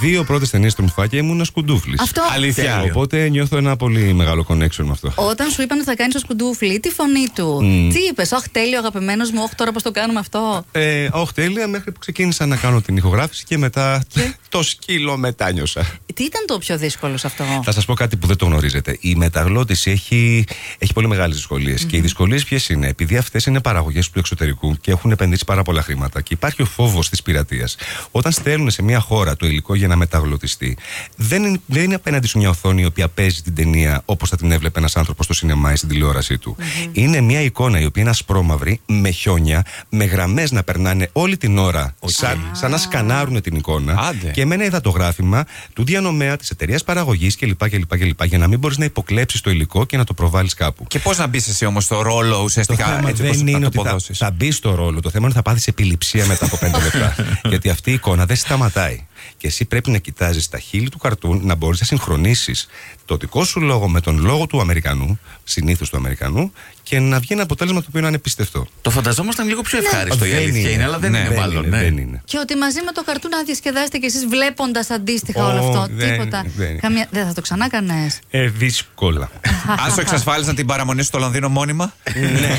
δύο 0.00 0.24
πρώτες 0.24 0.50
ταινίες 0.50 0.74
του 0.74 0.82
Μουφάκια 0.82 1.18
ήμουν 1.18 1.44
σκουντούφλη. 1.44 1.94
Αυτό. 2.00 2.22
Αλήθεια. 2.34 2.74
Τέλειο. 2.74 2.92
Οπότε 2.94 3.28
νιώθω 3.28 3.56
ένα 3.56 3.76
πολύ 3.76 4.12
μεγάλο 4.12 4.46
connection 4.48 4.84
με 4.84 4.90
αυτό. 4.90 5.12
Όταν 5.14 5.50
σου 5.50 5.62
είπαν 5.62 5.78
ότι 5.78 5.86
θα 5.86 5.94
κάνεις 5.94 6.12
το 6.12 6.18
σκουντούφλι, 6.18 6.80
τη 6.80 6.88
φωνή 6.90 7.28
του; 7.34 7.58
Τι 7.92 7.98
είπες, 8.10 8.32
Ωχ, 8.32 8.44
τέλειο, 8.52 8.78
αγαπημένος 8.78 9.30
μου, 9.30 9.40
Όχι 9.44 9.54
τώρα 9.54 9.72
πώς 9.72 9.82
το 9.82 9.90
κάνουμε 9.90 10.18
αυτό; 10.18 10.64
Ε, 10.72 11.08
όχι 11.12 11.32
τέλεια, 11.32 11.68
μέχρι 11.68 11.92
που 11.92 11.98
ξεκίνησα 11.98 12.46
να 12.46 12.56
κάνω 12.56 12.80
την 12.80 12.96
ηχογράφηση 12.96 13.44
και 13.44 13.58
μετά 13.58 14.04
το 14.48 14.62
σκύλο 14.62 15.16
μετάνιωσα. 15.16 15.86
Τι 16.14 16.24
ήταν 16.24 16.46
το 16.46 16.58
πιο 16.58 16.78
δύσκολο 16.78 17.16
σε 17.16 17.26
αυτό; 17.26 17.44
Θα 17.64 17.72
σας 17.72 17.84
πω 17.84 17.94
κάτι 17.94 18.16
που 18.16 18.26
δεν 18.26 18.36
το 18.36 18.44
γνωρίζετε. 18.46 18.96
Η 19.00 19.14
μεταγλώτηση 19.14 19.90
έχει, 19.90 20.44
έχει 20.78 20.92
πολύ 20.92 21.08
μεγάλες 21.08 21.48
Και 21.88 21.96
οι 21.96 22.00
δυσκολίες 22.00 22.44
ποιες 22.44 22.68
είναι; 22.68 22.88
Επειδή 22.88 23.16
αυτές 23.16 23.46
είναι 23.46 23.60
παραγωγές 23.60 24.10
του 24.10 24.18
εξωτερικού 24.18 24.76
και 24.80 24.90
έχουν 24.90 25.10
επενδύσει 25.10 25.44
πάρα 25.44 25.62
πολλά 25.62 25.82
χρήματα 25.82 26.20
και 26.20 26.34
υπάρχει 26.34 26.62
ο 26.62 26.64
φόβος 26.64 27.08
της 27.08 27.22
πειρατείας. 27.30 27.76
Όταν 28.10 28.32
στέλνουν 28.32 28.70
σε 28.70 28.82
μια 28.82 29.00
χώρα 29.00 29.36
το 29.36 29.46
υλικό 29.46 29.74
για 29.74 29.88
να 29.88 29.96
μεταγλωτιστεί, 29.96 30.76
δεν 31.16 31.44
είναι, 31.44 31.60
δεν 31.66 31.82
είναι 31.82 31.94
απέναντι 31.94 32.26
σου 32.26 32.38
μια 32.38 32.48
οθόνη 32.48 32.82
η 32.82 32.84
οποία 32.84 33.08
παίζει 33.08 33.42
την 33.42 33.54
ταινία 33.54 34.02
όπως 34.04 34.28
θα 34.28 34.36
την 34.36 34.52
έβλεπε 34.52 34.78
ένας 34.78 34.96
άνθρωπος 34.96 35.24
στο 35.24 35.34
σινεμά 35.34 35.72
ή 35.72 35.76
στην 35.76 35.88
τηλεόρασή 35.88 36.38
του. 36.38 36.56
Είναι 36.92 37.20
μια 37.20 37.40
εικόνα 37.40 37.80
η 37.80 37.84
οποία 37.84 38.02
είναι 38.02 38.10
ασπρόμαυρη, 38.10 38.80
με 38.86 39.10
χιόνια, 39.10 39.64
με 39.88 40.04
γραμμές 40.04 40.50
να 40.50 40.62
περνάνε 40.62 41.08
όλη 41.12 41.36
την 41.36 41.58
ώρα, 41.58 41.94
σαν, 42.04 42.50
σαν 42.52 42.70
να 42.70 42.76
σκανάρουν 42.76 43.40
την 43.40 43.56
εικόνα 43.56 43.94
Άντε. 43.98 44.30
και 44.30 44.46
με 44.46 44.54
ένα 44.54 44.64
υδατογράφημα 44.64 45.44
του 45.72 45.84
διανομέα 45.84 46.36
της 46.36 46.50
εταιρείας 46.50 46.84
παραγωγής 46.84 47.36
κλπ, 47.36 47.68
κλπ, 47.68 47.98
κλπ. 47.98 48.24
Για 48.24 48.38
να 48.38 48.48
μην 48.48 48.58
μπορείς 48.58 48.78
να 48.78 48.84
υποκλέψεις 48.84 49.40
το 49.40 49.50
υλικό 49.50 49.86
και 49.86 49.96
να 49.96 50.04
το 50.04 50.14
προβάλλεις 50.14 50.54
κάπου. 50.54 50.84
Και 50.84 50.98
πώς 50.98 51.18
να 51.18 51.26
μπεις 51.26 51.48
εσύ 51.48 51.64
όμως 51.66 51.84
στο 51.84 52.02
ρόλο 52.02 52.36
Το 52.36 52.42
ουσιαστικά 52.42 52.84
θέμα 52.84 53.08
έτσι 53.08 53.22
όπως 53.22 53.36
δεν 53.36 53.44
να 53.44 53.50
είναι 53.50 53.60
το 53.60 53.66
ότι 53.66 53.76
θα, 53.76 53.82
αποδώσεις; 53.82 54.18
θα 54.18 54.30
μπεις 54.30 54.56
στο 54.56 54.74
ρόλο. 54.74 55.00
Το 55.00 55.10
θέμα 55.10 55.26
είναι 55.26 55.26
ότι 55.26 55.36
θα 55.36 55.42
πάθεις 55.42 55.66
επιληψία 55.66 56.26
μετά 56.26 56.44
από 56.44 56.56
πέντε 56.56 56.78
λεπτά. 56.82 57.14
Γιατί 57.44 57.70
αυτή 57.70 57.90
η 57.90 57.92
εικόνα 57.94 58.26
δεν 58.26 58.36
σταματάει. 58.36 59.04
Και 59.36 59.46
εσύ 59.46 59.64
πρέπει 59.64 59.90
να 59.90 59.98
κοιτάζεις 59.98 60.48
τα 60.48 60.58
χείλη 60.58 60.88
του 60.88 60.98
καρτούν, 60.98 61.40
να 61.46 61.54
μπορείς 61.54 61.80
να 61.80 61.86
συγχρονίσεις 61.86 62.66
το 63.04 63.16
δικό 63.16 63.44
σου 63.44 63.60
λόγο 63.60 63.88
με 63.88 64.00
τον 64.00 64.18
λόγο 64.18 64.46
του 64.46 64.60
Αμερικανού, 64.60 65.18
συνήθως 65.44 65.90
του 65.90 65.96
Αμερικανού, 65.96 66.52
και 66.82 66.98
να 66.98 67.18
βγει 67.18 67.28
ένα 67.30 67.42
αποτέλεσμα 67.42 67.80
το 67.80 67.86
οποίο 67.88 68.00
να 68.00 68.08
είναι 68.08 68.18
πιστευτό. 68.18 68.66
Το 68.82 68.90
φανταζόμασταν 68.90 69.48
λίγο 69.48 69.62
πιο 69.62 69.78
ευχάριστο 69.78 70.24
η 70.24 70.28
Δεν 70.30 70.38
αλήθεια 70.38 70.70
είναι, 70.70 70.84
αλλά 70.84 70.98
δεν 70.98 71.10
Ναι, 71.10 71.18
είναι 71.18 71.28
δεν 71.28 71.38
μάλλον. 71.38 71.64
είναι, 71.64 71.76
ναι. 71.76 71.82
δεν 71.82 71.96
είναι. 71.96 72.22
Και 72.24 72.38
ότι 72.38 72.56
μαζί 72.56 72.80
με 72.84 72.92
το 72.92 73.02
καρτούν 73.04 73.30
να 73.30 73.42
διασκεδάσετε 73.44 73.98
κι 73.98 74.06
εσείς 74.06 74.26
βλέποντας 74.26 74.90
αντίστοιχα 74.90 75.46
όλο 75.46 75.64
Ω, 75.64 75.68
αυτό. 75.68 75.86
δεν- 75.90 76.10
Τίποτα. 76.12 76.44
δεν- 76.56 76.80
Καμία... 76.80 77.06
δεν 77.10 77.26
θα 77.26 77.32
το 77.32 77.40
ξανά 77.40 77.68
κανέ. 77.68 78.10
Ε, 78.30 78.48
δύσκολα. 78.48 79.30
Αν 79.84 79.92
σου 79.92 80.00
εξασφάλισαν 80.00 80.54
την 80.54 80.66
παραμονή 80.66 81.02
στο 81.02 81.18
Λονδίνο 81.18 81.48
μόνιμα; 81.48 81.92
Ναι. 82.14 82.58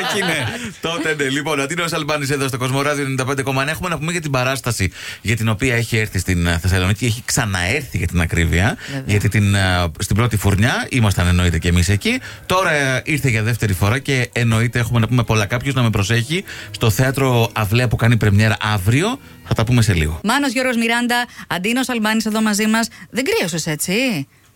Ε, 0.00 0.18
εκεί 0.18 0.24
ναι. 0.24 0.46
Τότε 0.80 1.14
ναι, 1.14 1.28
λοιπόν, 1.28 1.60
Αντίνο 1.60 1.84
Αλμπάνης 1.92 2.30
εδώ 2.30 2.48
στο 2.48 2.58
Κοσμοράδιο 2.58 3.06
95,1. 3.18 3.36
Έχουμε 3.66 3.88
να 3.88 3.98
πούμε 3.98 4.12
για 4.12 4.20
την 4.20 4.30
παράσταση 4.30 4.92
για 5.20 5.36
την 5.36 5.48
οποία 5.48 5.74
έχει 5.74 5.96
έρθει 5.96 6.18
στην 6.18 6.46
ε, 6.46 6.58
Θεσσαλονίκη. 6.58 7.04
Έχει 7.04 7.22
ξαναέρθει 7.24 7.98
για 7.98 8.06
την 8.06 8.20
ακρίβεια. 8.20 8.76
Βέβαια. 8.86 9.04
Γιατί 9.06 9.28
την, 9.28 9.54
ε, 9.54 9.84
στην 9.98 10.16
πρώτη 10.16 10.36
φουρνιά 10.36 10.86
ήμασταν 10.90 11.26
εννοείται 11.26 11.58
και 11.58 11.68
εμείς 11.68 11.88
εκεί. 11.88 12.20
Τώρα 12.46 12.72
ε, 12.72 13.02
ήρθε 13.04 13.28
για 13.28 13.42
δεύτερη 13.42 13.72
φορά 13.72 13.98
και 13.98 14.28
εννοείται 14.32 14.78
έχουμε 14.78 15.00
να 15.00 15.08
πούμε 15.08 15.22
πολλά. 15.22 15.46
Κάποιος 15.46 15.74
να 15.74 15.82
με 15.82 15.90
προσέχει 15.90 16.44
στο 16.70 16.90
θέατρο 16.90 17.50
Αυλαία 17.52 17.88
που 17.88 17.96
κάνει 17.96 18.16
πρεμιέρα 18.16 18.56
αύριο. 18.60 19.18
Θα 19.44 19.54
τα 19.54 19.64
πούμε 19.64 19.82
σε 19.82 19.94
λίγο. 19.94 20.20
Μάνος 20.24 20.52
Γιώργος 20.52 20.76
Μιράντα, 20.76 21.24
Αντίνο 21.46 21.80
Αλμπάνης 21.86 22.26
εδώ 22.26 22.40
μαζί 22.40 22.66
μας. 22.66 22.88
Δεν 23.10 23.24
κρύωσες 23.24 23.66
έτσι; 23.66 23.92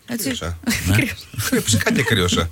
Έτσι. 0.07 0.23
Κρύωσα. 0.23 0.57
Κρύωσε. 0.91 1.15
Ε, 1.51 1.59
Φυσικά 1.59 1.91
και 1.91 2.03
κρύωσα. 2.03 2.49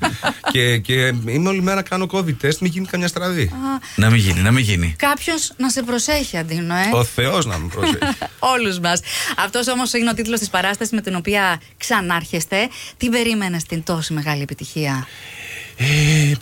και, 0.51 0.77
και 0.77 1.13
είμαι 1.25 1.49
όλη 1.49 1.61
μέρα 1.61 1.81
κάνω 1.81 2.07
COVID 2.11 2.35
test, 2.45 2.57
μην 2.59 2.71
γίνει 2.71 2.85
καμιά 2.85 3.07
στραβή. 3.07 3.51
Να 3.95 4.09
μην 4.09 4.19
γίνει, 4.19 4.39
να 4.39 4.51
μην 4.51 4.63
γίνει. 4.63 4.95
Κάποιος 4.97 5.51
να 5.57 5.69
σε 5.69 5.83
προσέχει, 5.83 6.37
Αντίνο, 6.37 6.75
ε. 6.75 6.89
Ο 6.93 7.03
Θεός 7.03 7.45
να 7.45 7.57
με 7.57 7.67
προσέχει. 7.67 7.97
Όλους 8.53 8.79
μας. 8.79 8.99
Αυτός 9.37 9.67
όμως 9.67 9.93
είναι 9.93 10.09
ο 10.09 10.13
τίτλος 10.13 10.39
της 10.39 10.49
παράστασης 10.49 10.93
με 10.93 11.01
την 11.01 11.15
οποία 11.15 11.61
ξανάρχεστε. 11.77 12.69
Τι 12.97 13.09
περίμενες 13.09 13.63
την 13.63 13.83
τόση 13.83 14.13
μεγάλη 14.13 14.41
επιτυχία; 14.41 15.07
Ε, 15.77 15.85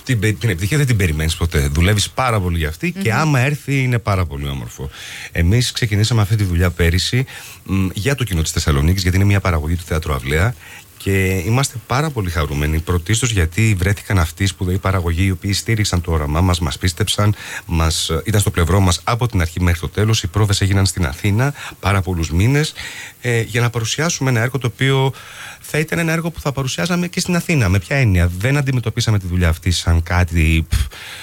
την, 0.04 0.19
πε- 0.19 0.39
την 0.39 0.50
επιτυχία 0.50 0.78
δεν 0.78 0.86
την 0.88 0.98
περιμένεις 0.98 1.36
ποτέ. 1.36 1.68
Δουλεύεις 1.68 2.10
πάρα 2.10 2.39
πολύ 2.39 2.57
για 2.57 2.69
αυτη 2.69 2.92
και 2.92 3.13
άμα 3.13 3.39
έρθει 3.39 3.83
είναι 3.83 4.00
πάρα 4.00 4.25
πολύ 4.25 4.48
όμορφο. 4.48 4.89
Εμείς 5.31 5.72
ξεκινήσαμε 5.72 6.22
αυτή 6.22 6.36
τη 6.36 6.44
δουλειά 6.44 6.69
πέρυσι 6.69 7.25
μ, 7.63 7.88
για 7.94 8.16
το 8.16 8.24
κοινό 8.24 8.42
της 8.42 8.51
Θεσσαλονίκης, 8.51 9.01
γιατί 9.01 9.18
είναι 9.18 9.25
μια 9.25 9.39
παραγωγή 9.39 9.75
του 9.75 9.83
Θεάτρου 9.86 10.13
Αυλαία. 10.13 10.56
Και 11.04 11.42
είμαστε 11.45 11.78
πάρα 11.88 12.10
πολύ 12.10 12.30
χαρούμενοι. 12.30 12.80
Πρωτίστως 12.80 13.31
γιατί 13.31 13.75
βρέθηκαν 13.78 14.19
αυτοί 14.19 14.44
οι 14.44 14.45
σπουδαίοι 14.45 14.78
παραγωγοί, 14.78 15.25
οι 15.25 15.31
οποίοι 15.31 15.54
στήριξαν 15.54 16.02
το 16.02 16.11
όραμά 16.11 16.42
μας, 16.42 16.59
μας 16.59 16.78
πίστεψαν, 16.78 17.35
μας, 17.66 18.09
ε, 18.09 18.21
ήταν 18.26 18.42
στο 18.42 18.52
πλευρό 18.52 18.80
μας 18.80 19.02
από 19.04 19.28
την 19.28 19.42
αρχή 19.42 19.61
μέχρι 19.61 19.80
το 19.80 19.90
τέλος. 19.90 20.23
Οι 20.23 20.28
πρόβες 20.28 20.61
έγιναν 20.61 20.85
στην 20.85 21.06
Αθήνα 21.06 21.54
πάρα 21.80 22.02
πολλούς 22.02 22.31
μήνες 22.31 22.73
ε, 23.21 23.42
για 23.42 23.61
να 23.61 23.69
παρουσιάσουμε 23.69 24.30
ένα 24.30 24.40
έργο 24.40 24.57
το 24.57 24.68
οποίο 24.68 25.14
θα 25.59 25.80
ήταν 25.80 26.00
ένα 26.00 26.11
έργο 26.11 26.31
που 26.31 26.40
θα 26.40 26.52
παρουσιάζαμε 26.52 27.07
και 27.07 27.19
στην 27.19 27.35
Αθήνα. 27.35 27.69
Με 27.69 27.80
ποια 27.80 27.95
έννοια; 27.95 28.31
Δεν 28.38 28.57
αντιμετωπίσαμε 28.57 29.19
τη 29.19 29.28
δουλειά 29.31 29.50
αυτή 29.50 29.71
σαν 29.71 30.04
κάτι. 30.04 30.66
πφ, 30.69 30.78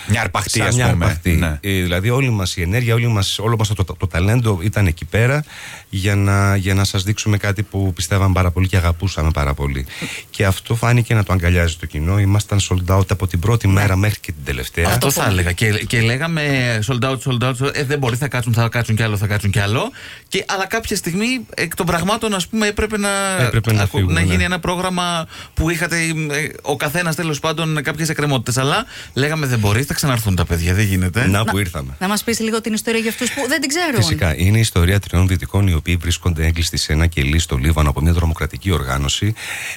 Μια 0.09 0.21
αρπαχτή, 0.21 0.59
σαν 0.59 0.67
ας 0.67 0.75
μια 0.75 0.91
πούμε. 0.91 1.05
αρπαχτή. 1.05 1.31
Ναι. 1.31 1.59
Ε, 1.61 1.83
δηλαδή, 1.83 2.11
όλη 2.11 2.31
μας 2.31 2.57
η 2.57 2.63
ενέργεια, 2.63 2.95
όλη 2.95 3.07
μας, 3.07 3.39
όλο 3.39 3.57
μας 3.59 3.69
το, 3.69 3.85
το, 3.85 3.95
το 3.99 4.07
ταλέντο 4.07 4.59
ήταν 4.63 4.87
εκεί 4.87 5.05
πέρα 5.05 5.45
για 5.89 6.15
να, 6.15 6.57
για 6.57 6.75
να 6.75 6.85
σας 6.85 7.03
δείξουμε 7.03 7.37
κάτι 7.37 7.63
που 7.63 7.93
πιστεύαμε 7.93 8.33
πάρα 8.35 8.51
πολύ 8.51 8.69
και 8.69 8.77
αγαπούσαμε 8.77 9.31
πάρα 9.31 9.55
πολύ. 9.55 9.87
και 10.31 10.45
αυτό 10.45 10.75
φάνηκε 10.75 11.15
να 11.15 11.23
το 11.23 11.33
αγκαλιάζει 11.33 11.77
το 11.77 11.87
κοινό. 11.87 12.19
Ήμασταν 12.19 12.59
sold 12.69 12.97
out 12.97 13.11
από 13.11 13.27
την 13.27 13.39
πρώτη 13.39 13.69
μέρα 13.69 13.97
μέχρι 13.97 14.21
και 14.21 14.33
την 14.33 14.45
τελευταία. 14.45 14.87
Αυτό 14.87 15.11
θα 15.11 15.27
έλεγα. 15.27 15.53
Και, 15.53 15.71
και 15.87 16.01
λέγαμε 16.01 16.43
sold 16.87 17.11
out, 17.11 17.17
sold 17.19 17.49
out. 17.49 17.75
Ε, 17.75 17.85
δεν 17.85 17.99
μπορεί, 17.99 18.17
θα 18.17 18.29
κάτσουν, 18.29 18.53
θα 18.53 18.69
κάτσουν 18.69 18.97
κι 18.97 19.03
άλλο, 19.03 19.17
θα 19.17 19.27
κάτσουν 19.27 19.51
κι 19.51 19.59
άλλο. 19.59 19.91
Και, 20.29 20.45
αλλά 20.49 20.67
κάποια 20.67 20.97
στιγμή 20.97 21.47
εκ 21.55 21.75
των 21.75 21.87
πραγμάτων, 21.87 22.35
ας 22.35 22.47
πούμε, 22.47 22.67
έπρεπε 22.67 22.99
να, 22.99 23.09
Έπρεπε 23.41 23.73
να 23.73 23.87
φύγουμε, 23.87 24.13
να 24.13 24.21
ναι. 24.21 24.27
γίνει 24.27 24.45
ένα 24.45 24.59
πρόγραμμα 24.59 25.27
που 25.55 25.71
είχατε 25.71 25.97
ε, 26.01 26.49
ο 26.63 26.77
καθένας 26.77 27.15
τέλος 27.15 27.41
πάντων 27.41 27.83
κάποιες 27.91 28.09
εκκρεμότητες. 28.09 28.59
Αλλά 28.59 28.85
λέγαμε 29.15 29.47
δεν 29.47 29.59
μπορείς, 29.59 29.87
θα 29.87 29.95
ξαναρθούν 29.95 30.35
τα 30.35 30.45
παιδιά, 30.45 30.75
δεν 30.75 30.85
γίνεται. 30.85 31.27
Να 31.27 31.45
που 31.45 31.59
ήρθαμε. 31.59 31.97
Να 31.99 32.09
μας 32.09 32.25
πεις 32.25 32.41
λίγο 32.41 32.61
την 32.61 32.73
ιστορία 32.73 33.01
για 33.01 33.11
αυτούς 33.11 33.31
που 33.33 33.49
δεν 33.49 33.61
την 33.61 33.69
ξέρουν. 33.69 33.95
Φυσικά. 33.95 34.37
Είναι 34.37 34.57
η 34.57 34.61
ιστορία 34.61 35.01
τριών 35.01 35.27
δυτικών 35.29 35.67
οι 35.67 35.75
οποίοι 35.75 35.97
βρίσκονται 35.97 36.47
έγκλειστοι 36.47 36.77
σε 36.77 36.93
ένα 36.93 37.07
κελί 37.07 37.39
στο 37.39 37.57
Λίβανο 37.57 37.91
από 37.91 38.01
μια 38.01 38.13
τρομοκρατική 38.13 38.71
οργάνωση. 38.71 39.35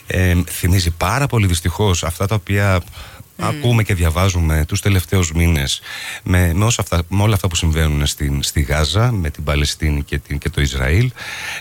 Ε, 0.07 0.35
θυμίζει 0.49 0.91
πάρα 0.91 1.27
πολύ 1.27 1.47
δυστυχώς 1.47 2.03
αυτά 2.03 2.27
τα 2.27 2.35
οποία 2.35 2.81
ακούμε 3.41 3.83
και 3.83 3.93
διαβάζουμε 3.93 4.65
τους 4.67 4.81
τελευταίους 4.81 5.31
μήνες 5.31 5.81
με, 6.23 6.53
με, 6.53 6.65
όσα 6.65 6.81
αυτά, 6.81 7.03
με 7.07 7.21
όλα 7.21 7.33
αυτά 7.33 7.47
που 7.47 7.55
συμβαίνουν 7.55 8.05
στην, 8.05 8.43
στη 8.43 8.61
Γάζα, 8.61 9.11
με 9.11 9.29
την 9.29 9.43
Παλαιστίνη 9.43 10.03
και, 10.03 10.17
την, 10.17 10.37
και 10.37 10.49
το 10.49 10.61
Ισραήλ, 10.61 11.11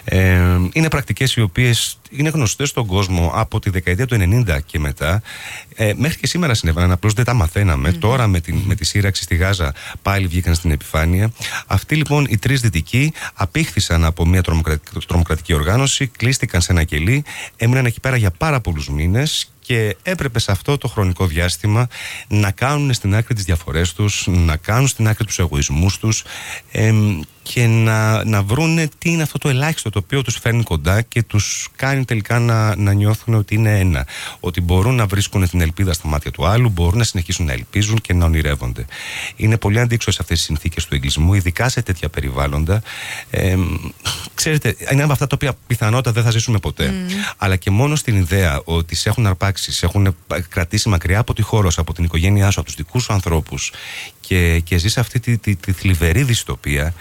ε, 0.05 0.39
είναι 0.73 0.89
πρακτικές 0.89 1.35
οι 1.35 1.41
οποίες 1.41 1.99
είναι 2.11 2.29
γνωστές 2.29 2.69
στον 2.69 2.87
κόσμο 2.87 3.33
από 3.35 3.61
τη 3.61 3.71
δεκαετία 3.71 4.07
του 4.07 4.17
90 4.47 4.59
και 4.67 4.79
μετά. 4.79 5.23
Ε, 5.75 5.93
μέχρι 5.97 6.19
και 6.19 6.27
σήμερα 6.27 6.55
συνέβαιναν, 6.55 6.91
απλώς 6.91 7.13
δεν 7.13 7.25
τα 7.25 7.35
μαθαίναμε. 7.35 7.93
Τώρα 7.93 8.27
με, 8.27 8.41
την, 8.41 8.57
με 8.65 8.75
τη 8.75 8.85
σύραξη 8.85 9.23
στη 9.23 9.35
Γάζα 9.35 9.75
πάλι 10.03 10.27
βγήκαν 10.27 10.55
στην 10.55 10.71
επιφάνεια. 10.71 11.33
Αυτοί 11.67 11.95
λοιπόν 11.95 12.27
οι 12.29 12.39
τρεις 12.39 12.61
δυτικοί 12.61 13.13
απήχθησαν 13.35 14.05
από 14.05 14.27
μια 14.27 14.43
τρομοκρατική, 14.43 15.07
τρομοκρατική 15.07 15.55
οργάνωση, 15.55 16.07
κλείστηκαν 16.07 16.61
σε 16.61 16.73
ένα 16.73 16.85
κελί, 16.85 17.25
έμειναν 17.57 17.87
εκεί 17.87 18.01
πέρα 18.01 18.17
για 18.17 18.31
πάρα 18.31 18.61
πολλούς 18.61 18.89
μήνες 18.89 19.51
και 19.71 19.97
έπρεπε 20.03 20.39
σε 20.39 20.53
αυτό 20.53 20.79
το 20.79 20.89
χρονικό 20.89 21.27
διάστημα 21.27 21.89
να 22.29 22.51
κάνουν 22.51 22.93
στην 22.93 23.15
άκρη 23.15 23.35
τις 23.35 23.45
διαφορές 23.45 23.93
τους, 23.93 24.27
να 24.27 24.57
κάνουν 24.57 24.87
στην 24.87 25.09
άκρη 25.09 25.25
τους 25.25 25.39
εγωισμούς 25.39 25.99
τους. 25.99 26.25
Εμ, 26.73 27.21
και 27.43 27.67
να, 27.67 28.25
να 28.25 28.43
βρούνε 28.43 28.89
τι 28.99 29.11
είναι 29.11 29.23
αυτό 29.23 29.39
το 29.39 29.49
ελάχιστο 29.49 29.91
το 29.91 29.99
οποίο 29.99 30.23
τους 30.23 30.37
φέρνει 30.37 30.63
κοντά 30.63 31.03
και 31.03 31.23
τους 31.23 31.69
κάνει 31.77 32.05
τελικά 32.05 32.39
να, 32.39 32.77
να 32.77 32.93
νιώθουν 32.93 33.35
ότι 33.35 33.55
είναι 33.55 33.79
ένα. 33.79 34.07
Ότι 34.41 34.61
μπορούν 34.61 34.95
να 34.95 35.07
βρίσκουν 35.07 35.49
την 35.49 35.61
ελπίδα 35.61 35.93
στα 35.93 36.09
μάτια 36.09 36.31
του 36.31 36.47
άλλου, 36.47 36.69
μπορούν 36.69 36.99
να 36.99 37.05
συνεχίσουν 37.05 37.47
να 37.47 37.53
ελπίζουν 37.53 38.01
και 38.01 38.13
να 38.13 38.25
ονειρεύονται. 38.25 38.87
Είναι 39.37 39.57
πολύ 39.57 39.81
αντίξωες 39.81 40.21
αυτές 40.21 40.41
οι 40.41 40.43
συνθήκες 40.43 40.87
του 40.87 40.95
εγκλισμού, 40.95 41.35
ειδικά 41.35 41.69
σε 41.69 41.83
τέτοια 41.83 42.09
περιβάλλοντα. 42.09 42.83
Ε, 43.31 43.57
ξέρετε, 44.35 44.77
είναι 44.93 45.03
από 45.03 45.13
αυτά 45.13 45.27
τα 45.27 45.35
οποία 45.35 45.53
πιθανότατα 45.67 46.13
δεν 46.13 46.23
θα 46.23 46.31
ζήσουμε 46.31 46.59
ποτέ. 46.59 46.95
Αλλά 47.37 47.57
και 47.57 47.71
μόνο 47.71 47.97
στην 47.97 48.17
ιδέα 48.17 48.61
ότι 48.65 48.95
σε 48.95 49.09
έχουν 49.09 49.27
αρπάξει, 49.27 49.73
σε 49.73 49.87
έχουν 49.87 50.17
κρατήσει 50.49 50.89
μακριά 50.89 51.19
από 51.19 51.35
τη 51.35 51.43
χώρα 51.43 51.71
σου, 51.71 51.81
από 51.81 51.93
την 51.93 52.05
οικογένειά 52.05 52.51
σου, 52.51 52.61
από 52.61 52.69
τους 52.69 52.77
δικούς 52.77 53.03
σου 53.03 53.13
ανθρώπους 53.13 53.73
και, 54.21 54.61
και 54.61 54.77
ζει 54.79 55.01
αυτή 55.01 55.21
τη, 55.21 55.39
τη, 55.39 55.57
τη 55.57 55.73
θλιβερή 55.73 56.23
δυστοπία. 56.23 56.95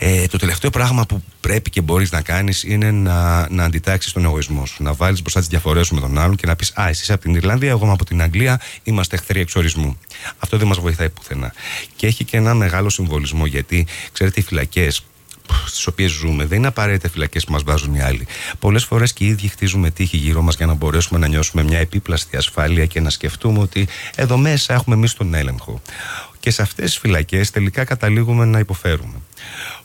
Ε, 0.00 0.26
το 0.26 0.38
τελευταίο 0.38 0.70
πράγμα 0.70 1.06
που 1.06 1.22
πρέπει 1.40 1.70
και 1.70 1.80
μπορείς 1.80 2.10
να 2.10 2.20
κάνεις 2.20 2.62
είναι 2.62 2.90
να, 2.90 3.48
να 3.50 3.64
αντιτάξεις 3.64 4.12
τον 4.12 4.24
εγωισμό 4.24 4.66
σου. 4.66 4.82
Να 4.82 4.92
βάλεις 4.92 5.20
μπροστά 5.20 5.38
τις 5.38 5.48
διαφορές 5.48 5.86
σου 5.86 5.94
με 5.94 6.00
τον 6.00 6.18
άλλον 6.18 6.36
και 6.36 6.46
να 6.46 6.56
πεις 6.56 6.72
Α, 6.74 6.88
εσύ 6.88 7.12
από 7.12 7.22
την 7.22 7.34
Ιρλανδία, 7.34 7.70
εγώ 7.70 7.84
είμαι 7.84 7.92
από 7.92 8.04
την 8.04 8.22
Αγγλία, 8.22 8.60
είμαστε 8.82 9.16
εχθροί 9.16 9.40
εξορισμού. 9.40 9.98
Αυτό 10.38 10.56
δεν 10.56 10.66
μας 10.66 10.78
βοηθάει 10.78 11.08
πουθενά. 11.08 11.52
Και 11.96 12.06
έχει 12.06 12.24
και 12.24 12.36
ένα 12.36 12.54
μεγάλο 12.54 12.88
συμβολισμό 12.88 13.46
γιατί, 13.46 13.86
ξέρετε, 14.12 14.40
οι 14.40 14.42
φυλακές 14.42 15.02
στις 15.66 15.86
οποίες 15.86 16.10
ζούμε 16.10 16.46
δεν 16.46 16.58
είναι 16.58 16.66
απαραίτητα 16.66 17.08
φυλακές 17.08 17.44
που 17.44 17.52
μας 17.52 17.62
βάζουν 17.62 17.94
οι 17.94 18.00
άλλοι. 18.00 18.26
Πολλές 18.58 18.84
φορές 18.84 19.12
και 19.12 19.24
οι 19.24 19.26
ίδιοι 19.26 19.48
χτίζουμε 19.48 19.90
τύχη 19.90 20.16
γύρω 20.16 20.42
μας 20.42 20.56
για 20.56 20.66
να 20.66 20.74
μπορέσουμε 20.74 21.18
να 21.18 21.28
νιώσουμε 21.28 21.62
μια 21.62 21.78
επίπλαστη 21.78 22.36
ασφάλεια 22.36 22.86
και 22.86 23.00
να 23.00 23.10
σκεφτούμε 23.10 23.58
ότι 23.58 23.88
εδώ 24.14 24.36
μέσα 24.36 24.74
έχουμε 24.74 24.96
εμείς 24.96 25.14
τον 25.14 25.34
έλεγχο. 25.34 25.80
Και 26.40 26.50
σε 26.50 26.62
αυτές 26.62 26.84
τις 26.84 26.98
φυλακές 26.98 27.50
τελικά 27.50 27.84
καταλήγουμε 27.84 28.44
να 28.44 28.58
υποφέρουμε. 28.58 29.14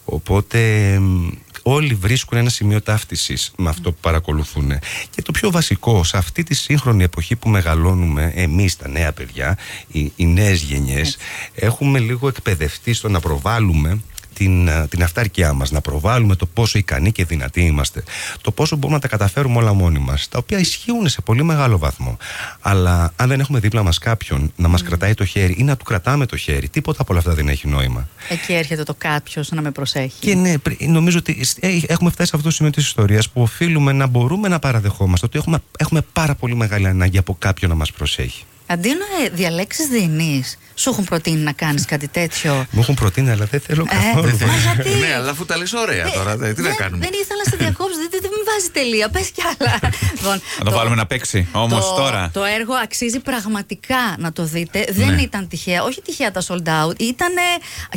Οπότε 0.05 0.60
μ, 1.00 1.29
όλοι 1.63 1.93
βρίσκουν 1.93 2.38
ένα 2.38 2.50
σημείο 2.50 2.81
ταύτισης 2.81 3.51
με 3.57 3.69
αυτό 3.69 3.91
που 3.91 3.98
παρακολουθούν. 4.01 4.72
Και 5.10 5.22
το 5.22 5.31
πιο 5.31 5.51
βασικό, 5.51 6.03
σε 6.03 6.17
αυτή 6.17 6.43
τη 6.43 6.55
σύγχρονη 6.55 7.03
εποχή 7.03 7.36
που 7.36 7.50
μεγαλώνουμε, 7.50 8.31
εμείς 8.36 8.77
τα 8.77 8.88
νέα 8.88 9.12
παιδιά, 9.12 9.57
οι, 9.88 10.12
οι 10.15 10.25
νέες 10.25 10.62
γενιές, 10.62 11.17
έχουμε 11.55 12.00
λίγο 12.00 12.27
εκπαιδευτεί 12.27 12.93
στο 12.93 13.10
να 13.10 13.19
προβάλλουμε 13.19 14.01
την, 14.33 14.67
ε, 14.67 14.87
την 14.89 15.03
αυτάρκειά 15.03 15.53
μας, 15.53 15.71
να 15.71 15.81
προβάλλουμε 15.81 16.35
το 16.35 16.45
πόσο 16.45 16.77
ικανοί 16.77 17.11
και 17.11 17.25
δυνατοί 17.25 17.61
είμαστε, 17.61 18.03
το 18.41 18.51
πόσο 18.51 18.75
μπορούμε 18.75 18.93
να 18.95 19.01
τα 19.01 19.07
καταφέρουμε 19.07 19.57
όλα 19.57 19.73
μόνοι 19.73 19.99
μας, 19.99 20.27
τα 20.29 20.37
οποία 20.37 20.59
ισχύουν 20.59 21.09
σε 21.09 21.21
πολύ 21.21 21.43
μεγάλο 21.43 21.77
βαθμό. 21.77 22.17
Αλλά 22.59 23.13
αν 23.15 23.27
δεν 23.27 23.39
έχουμε 23.39 23.59
δίπλα 23.59 23.83
μας 23.83 23.97
κάποιον 23.97 24.51
να 24.55 24.67
μας 24.67 24.83
κρατάει 24.83 25.13
το 25.13 25.25
χέρι 25.25 25.55
ή 25.57 25.63
να 25.63 25.77
του 25.77 25.83
κρατάμε 25.83 26.25
το 26.25 26.37
χέρι, 26.37 26.69
τίποτα 26.69 27.01
από 27.01 27.11
όλα 27.11 27.21
αυτά 27.21 27.33
δεν 27.33 27.47
έχει 27.47 27.67
νόημα. 27.67 28.07
Εκεί 28.29 28.53
έρχεται 28.53 28.83
το 28.83 28.95
κάποιος 28.97 29.51
να 29.51 29.61
με 29.61 29.71
προσέχει. 29.71 30.19
Και 30.19 30.35
ναι, 30.35 30.57
πρι- 30.57 30.81
νομίζω 30.87 31.17
ότι 31.17 31.45
ε, 31.59 31.67
έχουμε 31.87 32.09
φτάσει 32.09 32.29
σε 32.29 32.35
αυτό 32.35 32.47
το 32.49 32.55
σημείο 32.55 32.71
της 32.71 32.85
ιστορίας 32.85 33.29
που 33.29 33.41
οφείλουμε 33.41 33.91
να 33.91 34.07
μπορούμε 34.07 34.47
να 34.47 34.59
παραδεχόμαστε 34.59 35.25
ότι 35.25 35.37
έχουμε, 35.37 35.59
έχουμε 35.77 36.01
πάρα 36.13 36.35
πολύ 36.35 36.55
μεγάλη 36.55 36.87
ανάγκη 36.87 37.17
από 37.17 37.35
κάποιον 37.39 37.69
να 37.69 37.77
μας 37.77 37.91
προσέχει. 37.91 38.43
Αντί 38.65 38.89
να 38.89 39.29
διαλέξεις 39.34 39.88
διενή, 39.88 40.43
σου 40.75 40.89
έχουν 40.89 41.03
προτείνει 41.03 41.39
να 41.39 41.51
κάνεις 41.51 41.86
κάτι 41.86 42.08
τέτοιο; 42.08 42.65
Μου 42.72 42.79
έχουν 42.82 42.96
προτείνει, 42.96 43.29
αλλά 43.32 43.46
δεν 43.46 43.60
θέλω 43.60 43.86
καθόλου. 43.86 44.38
Ε, 44.41 44.46
μα 44.46 44.55
γιατί; 44.74 44.89
ναι, 45.00 45.13
αλλά 45.15 45.29
αφού 45.32 45.46
τα 45.46 45.58
λες 45.58 45.74
ωραία 45.74 46.12
τώρα, 46.12 46.38
δε, 46.38 46.53
τι 46.53 46.62
να 46.62 46.67
δεν, 46.67 46.77
κάνουμε; 46.77 47.05
δεν 47.05 47.20
ήθελα 47.22 47.41
να 47.46 47.50
σε 47.51 47.58
διακόψω, 47.58 47.96
δεν, 47.98 48.08
δεν, 48.12 48.20
δεν 48.22 48.29
με 48.32 48.51
βάζει 48.51 48.70
τελεία. 48.70 49.10
Πες 49.10 49.29
κι 49.32 49.41
άλλα. 49.41 49.79
Λοιπόν, 50.17 50.41
Να 50.60 50.65
το 50.65 50.72
βάλουμε 50.72 50.96
να 50.96 51.05
παίξει. 51.05 51.48
Όμως 51.51 51.86
το- 51.89 51.96
τώρα. 51.96 52.29
Το 52.34 52.43
έργο 52.43 52.74
αξίζει 52.74 53.20
πραγματικά 53.20 54.15
να 54.17 54.32
το 54.32 54.43
δείτε. 54.43 54.86
Δεν 54.89 55.13
Ναι. 55.13 55.22
ήταν 55.22 55.48
τυχαία. 55.48 55.84
Όχι 55.84 56.01
τυχαία 56.01 56.32
τα 56.32 56.41
sold 56.48 56.67
out. 56.67 57.00
Ήταν 57.00 57.32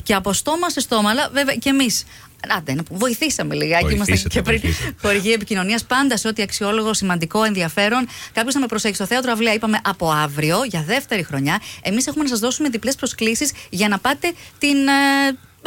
και 0.03 0.15
από 0.15 0.33
στόμα 0.33 0.71
σε 0.71 0.81
στόμα, 0.81 1.11
αλλά 1.11 1.29
βέβαια 1.33 1.55
και 1.55 1.69
εμείς. 1.69 2.05
Άντε, 2.57 2.75
να 2.75 2.83
που 2.83 2.97
βοηθήσαμε 2.99 3.55
λιγάκι. 3.55 3.85
Ήμασταν 3.85 3.97
Βοηθήσατε, 4.07 4.29
και 4.29 4.43
πριν 4.43 4.61
βοηθήσατε. 4.61 4.95
χορηγή 5.01 5.33
επικοινωνίας. 5.33 5.85
Πάντα 5.85 6.17
σε 6.17 6.29
ό,τι 6.29 6.43
αξιόλογο, 6.43 6.95
σημαντικό, 6.95 7.43
ενδιαφέρον. 7.45 8.09
Κάποιος 8.33 8.55
να 8.55 8.61
με 8.61 8.67
προσέχει 8.67 8.95
στο 8.95 9.07
θέατρο 9.07 9.33
Αυλαία. 9.33 9.53
Είπαμε 9.53 9.81
από 9.85 10.11
αύριο 10.11 10.65
για 10.65 10.83
δεύτερη 10.87 11.23
χρονιά. 11.23 11.61
Εμείς 11.83 12.07
έχουμε 12.07 12.23
να 12.23 12.29
σας 12.29 12.39
δώσουμε 12.39 12.69
διπλές 12.69 12.95
προσκλήσεις 12.95 13.53
για 13.71 13.89
να 13.89 13.99
πάτε 13.99 14.33
την. 14.59 14.77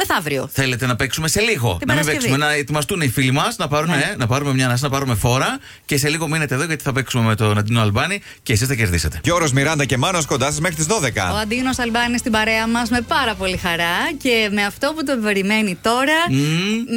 Ε, 0.02 0.04
μεθαύριο. 0.08 0.48
Θέλετε 0.52 0.86
να 0.86 0.96
παίξουμε 0.96 1.28
σε 1.28 1.40
λίγο. 1.40 1.76
Την 1.78 1.86
να 1.88 1.94
μην 1.94 2.04
Παρασκευή. 2.04 2.16
παίξουμε, 2.16 2.36
να 2.46 2.52
ετοιμαστούν 2.52 3.00
οι 3.00 3.08
φίλοι 3.08 3.30
μας, 3.30 3.56
να, 3.56 3.68
πάρουν, 3.68 3.90
Ναι. 3.90 3.96
ε, 4.12 4.16
να 4.16 4.26
πάρουμε 4.26 4.52
μια 4.54 4.66
ανάσα, 4.66 4.84
να 4.84 4.90
πάρουμε 4.90 5.14
φόρα 5.14 5.58
και 5.84 5.96
σε 5.96 6.08
λίγο 6.08 6.28
μείνετε 6.28 6.54
εδώ 6.54 6.64
γιατί 6.64 6.82
θα 6.82 6.92
παίξουμε 6.92 7.24
με 7.24 7.34
τον 7.34 7.58
Αντίνο 7.58 7.80
Αλμπάνη 7.80 8.20
και 8.42 8.52
εσείς 8.52 8.68
θα 8.68 8.74
κερδίσετε. 8.74 9.20
Γιώργος 9.24 9.52
Μιράντα 9.52 9.84
και 9.84 9.96
Μάνος 9.96 10.26
κοντά 10.26 10.46
σας 10.46 10.60
μέχρι 10.60 10.76
τις 10.76 10.86
12. 10.86 11.32
Ο 11.32 11.36
Αντίνος 11.36 11.78
Αλμπάνη 11.78 12.18
στην 12.18 12.32
παρέα 12.32 12.66
μας 12.68 12.90
με 12.90 13.00
πάρα 13.00 13.34
πολύ 13.34 13.56
χαρά 13.56 13.96
και 14.22 14.48
με 14.52 14.62
αυτό 14.64 14.92
που 14.96 15.04
τον 15.04 15.22
περιμένει 15.22 15.78
τώρα. 15.82 16.14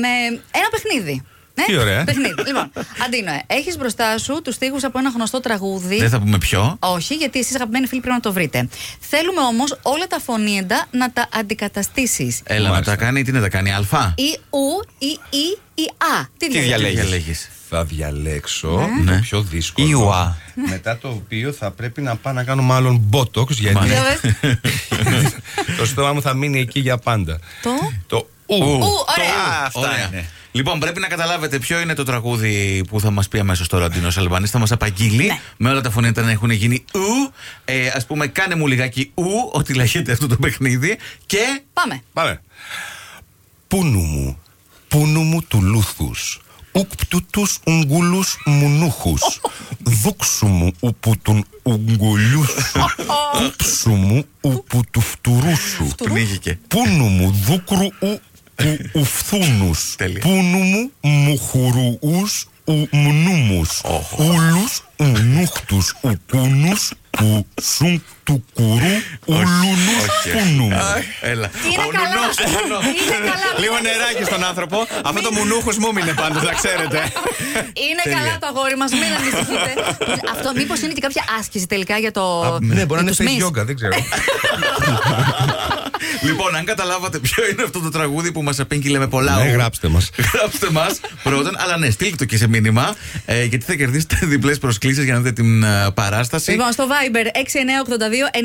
Με 0.02 0.10
ένα 0.52 0.68
παιχνίδι. 0.72 1.24
Ναι, 1.56 1.64
Τι 1.66 1.78
ωραία. 1.78 2.04
Παιχνίδι. 2.04 2.34
λοιπόν, 2.48 2.72
Αντίνο, 3.06 3.32
έχεις 3.48 3.78
μπροστά 3.78 4.18
σου 4.18 4.42
τους 4.44 4.56
στίχους 4.56 4.84
από 4.84 5.00
ένα 5.00 5.10
γνωστό 5.10 5.40
τραγούδι. 5.40 5.98
Δεν 5.98 6.10
θα 6.10 6.20
πούμε 6.20 6.38
ποιο. 6.38 6.78
Όχι, 6.80 7.14
γιατί 7.16 7.40
εσείς 7.40 7.56
αγαπημένοι 7.56 7.88
φίλοι 7.88 8.00
πρέπει 8.02 8.16
να 8.16 8.22
το 8.22 8.34
βρείτε. 8.34 8.68
Θέλουμε 9.00 9.42
όμως 9.42 9.80
όλα 9.82 10.08
τα 10.08 10.20
φωνήεντα 10.20 10.86
να 10.92 11.12
τα 11.12 11.28
αντικαταστήσεις. 11.34 12.42
Έλα 12.44 12.70
Μάλιστα. 12.70 12.92
να 12.92 12.98
τα 12.98 13.04
κάνει, 13.06 13.24
τι 13.24 13.32
να 13.32 13.42
τα 13.42 13.50
κάνει, 13.50 13.72
Α. 13.72 14.14
Ή 14.16 14.38
ου, 14.50 14.60
ή 14.98 15.20
ή, 15.30 15.58
ή 15.74 15.90
α. 15.98 16.26
Τι, 16.38 16.48
Τι 16.50 16.60
διαλέγεις; 16.60 17.00
διαλέγεις; 17.02 17.50
Θα 17.70 17.84
διαλέξω 17.84 18.88
Ναι. 19.04 19.12
το 19.16 19.20
πιο 19.22 19.42
δύσκολο. 19.42 19.88
Ιουα. 19.88 20.38
Μετά 20.70 20.98
το 20.98 21.08
οποίο 21.08 21.52
θα 21.52 21.72
πρέπει 21.72 22.02
να 22.02 22.16
πάω 22.16 22.34
να 22.34 22.44
κάνω 22.44 22.62
μάλλον 22.62 23.10
botox 23.14 23.50
γιατί 23.50 23.76
Μάλιστα. 23.76 24.02
Για 24.02 24.20
πες. 24.42 25.28
το 25.78 25.86
στόμα 25.86 26.14
μου 26.14 26.22
θα 26.22 26.34
μείνει 26.34 26.60
εκεί 26.60 26.80
για 26.80 26.98
πάντα. 26.98 27.40
Το; 27.62 27.70
Το 28.08 28.28
ου. 28.46 28.56
Ου, 28.56 28.80
ωραία. 29.18 29.60
Α, 29.62 29.66
αυτά 29.66 29.80
Ωραία. 29.80 30.08
είναι. 30.12 30.26
Λοιπόν, 30.56 30.80
πρέπει 30.80 31.00
να 31.00 31.08
καταλάβετε 31.08 31.60
ποιο 31.60 31.80
είναι 31.80 31.94
το 31.94 32.04
τραγούδι 32.04 32.84
που 32.88 33.00
θα 33.00 33.12
μας 33.12 33.28
πει 33.28 33.40
αμέσως 33.40 33.68
τώρα 33.68 33.84
ο 33.84 33.86
Αντίνο 33.86 34.08
Αλμπάνη. 34.18 34.48
Θα 34.48 34.60
μας 34.60 34.72
απαγγείλει 34.72 35.26
Ναι. 35.26 35.40
με 35.58 35.70
όλα 35.70 35.82
τα 35.82 35.90
φωνήτα 35.90 36.22
να 36.22 36.32
έχουν 36.32 36.50
γίνει 36.50 36.84
ου. 36.94 37.32
Ε, 37.66 37.88
Α 37.88 38.04
πούμε, 38.08 38.28
κάνε 38.28 38.56
μου 38.56 38.68
λιγάκι 38.68 39.12
ου, 39.14 39.50
ότι 39.52 39.74
λέγεται 39.74 40.12
αυτό 40.12 40.28
το 40.28 40.36
παιχνίδι. 40.36 40.98
Και. 41.26 41.62
Πάμε. 41.74 42.04
Πάμε. 42.14 42.42
Πούνου 43.68 44.00
μου, 44.00 44.38
πούνου 44.88 45.22
μου 45.22 45.44
του 45.44 45.62
λούθους, 45.62 46.42
ουκ 46.72 46.92
τους 47.32 47.58
ουγγουλούς 47.68 48.38
μουνούχους, 48.46 49.42
δούξου 50.04 50.48
μου 50.48 50.72
ούπου 50.80 51.14
τον 51.22 51.46
ουγγουλιού 51.64 52.44
σου, 52.46 52.86
κούψου 53.38 53.90
μου 53.92 54.26
ούπου 54.42 54.82
του 54.92 55.02
φτουρού 55.02 55.56
σου, 55.58 55.88
Πνίγηκε. 56.04 56.60
πούνου 56.68 57.06
μου 57.08 57.32
δούκρου 57.46 57.86
ου 58.00 58.20
ου 58.64 58.78
ουφθούνους, 58.94 59.96
Τέλεια. 59.98 60.20
πούνου 60.20 60.58
μου 60.58 60.92
μουχουρουούς 61.02 62.48
ου 62.66 62.88
μνούμους, 62.92 63.82
ούλους 64.18 64.82
ουνούχτους 64.98 65.96
ουκούνους 66.02 66.92
που 67.10 67.46
σουν 67.62 68.04
του 68.24 68.46
κουρού 68.54 68.96
ουλουνούς 69.26 70.06
πούνου 70.34 70.64
μου. 70.64 70.80
Έλα. 71.22 71.50
Είναι 71.66 71.84
Ο 71.88 71.90
καλά. 71.92 72.10
νουνός, 72.16 72.38
ο 72.38 72.50
νουνός. 72.60 72.84
Είναι 73.02 73.16
καλά. 73.30 73.60
Λίγο 73.60 73.76
νεράκι 73.82 74.24
στον 74.24 74.44
άνθρωπο. 74.44 74.78
Αυτό 75.04 75.22
το 75.22 75.32
μουνούχος 75.32 75.78
μου 75.78 75.94
μείνε 75.94 76.14
πάντως, 76.14 76.44
να 76.44 76.54
ξέρετε. 76.54 76.98
Είναι 77.86 78.16
καλά 78.16 78.38
το 78.40 78.48
αγόρι 78.48 78.78
μας, 78.78 78.92
μην 78.92 79.04
ανησυχείτε. 79.18 79.72
Αυτό 80.34 80.52
μήπως 80.56 80.80
είναι 80.82 80.94
και 80.94 81.02
κάποια 81.02 81.24
άσκηση 81.40 81.68
τελικά 81.68 81.98
για 81.98 82.12
το. 82.12 82.42
Α, 82.42 82.58
Ναι, 82.62 82.86
μπορεί 82.86 83.04
να 83.04 83.12
είναι 83.12 83.16
για 83.18 83.26
τους 83.26 83.26
face 83.26 83.44
Miss. 83.44 83.62
yoga, 83.62 83.66
δεν 83.66 83.76
ξέρω. 83.76 83.94
Λοιπόν, 86.22 86.56
αν 86.56 86.66
καταλάβατε 86.66 87.20
ποιο 87.20 87.44
είναι 87.52 87.64
αυτό 87.64 87.80
το 87.80 87.90
τραγούδι 87.90 88.32
που 88.32 88.44
μας 88.44 88.60
απήγγειλε 88.60 89.00
με 89.00 89.08
πολλά 89.08 89.36
Ναι, 89.44 89.50
ου. 89.50 89.54
γράψτε 89.54 89.88
μας. 89.88 90.10
γράψτε 90.34 90.70
μας 90.72 91.00
πρώτον, 91.24 91.56
αλλά 91.60 91.78
ναι, 91.78 91.90
στείλτε 91.90 92.16
το 92.16 92.26
και 92.26 92.38
σε 92.38 92.48
μήνυμα. 92.48 92.96
ε, 93.26 93.44
γιατί 93.44 93.66
θα 93.66 93.76
κερδίσετε 93.76 94.20
διπλές 94.24 94.58
προσκλήσεις 94.58 95.04
για 95.04 95.14
να 95.14 95.20
δείτε 95.20 95.42
την 95.42 95.64
ε, 95.64 95.92
παράσταση. 95.94 96.52
Λοιπόν, 96.52 96.72
στο 96.72 96.88
Viber 96.88 97.26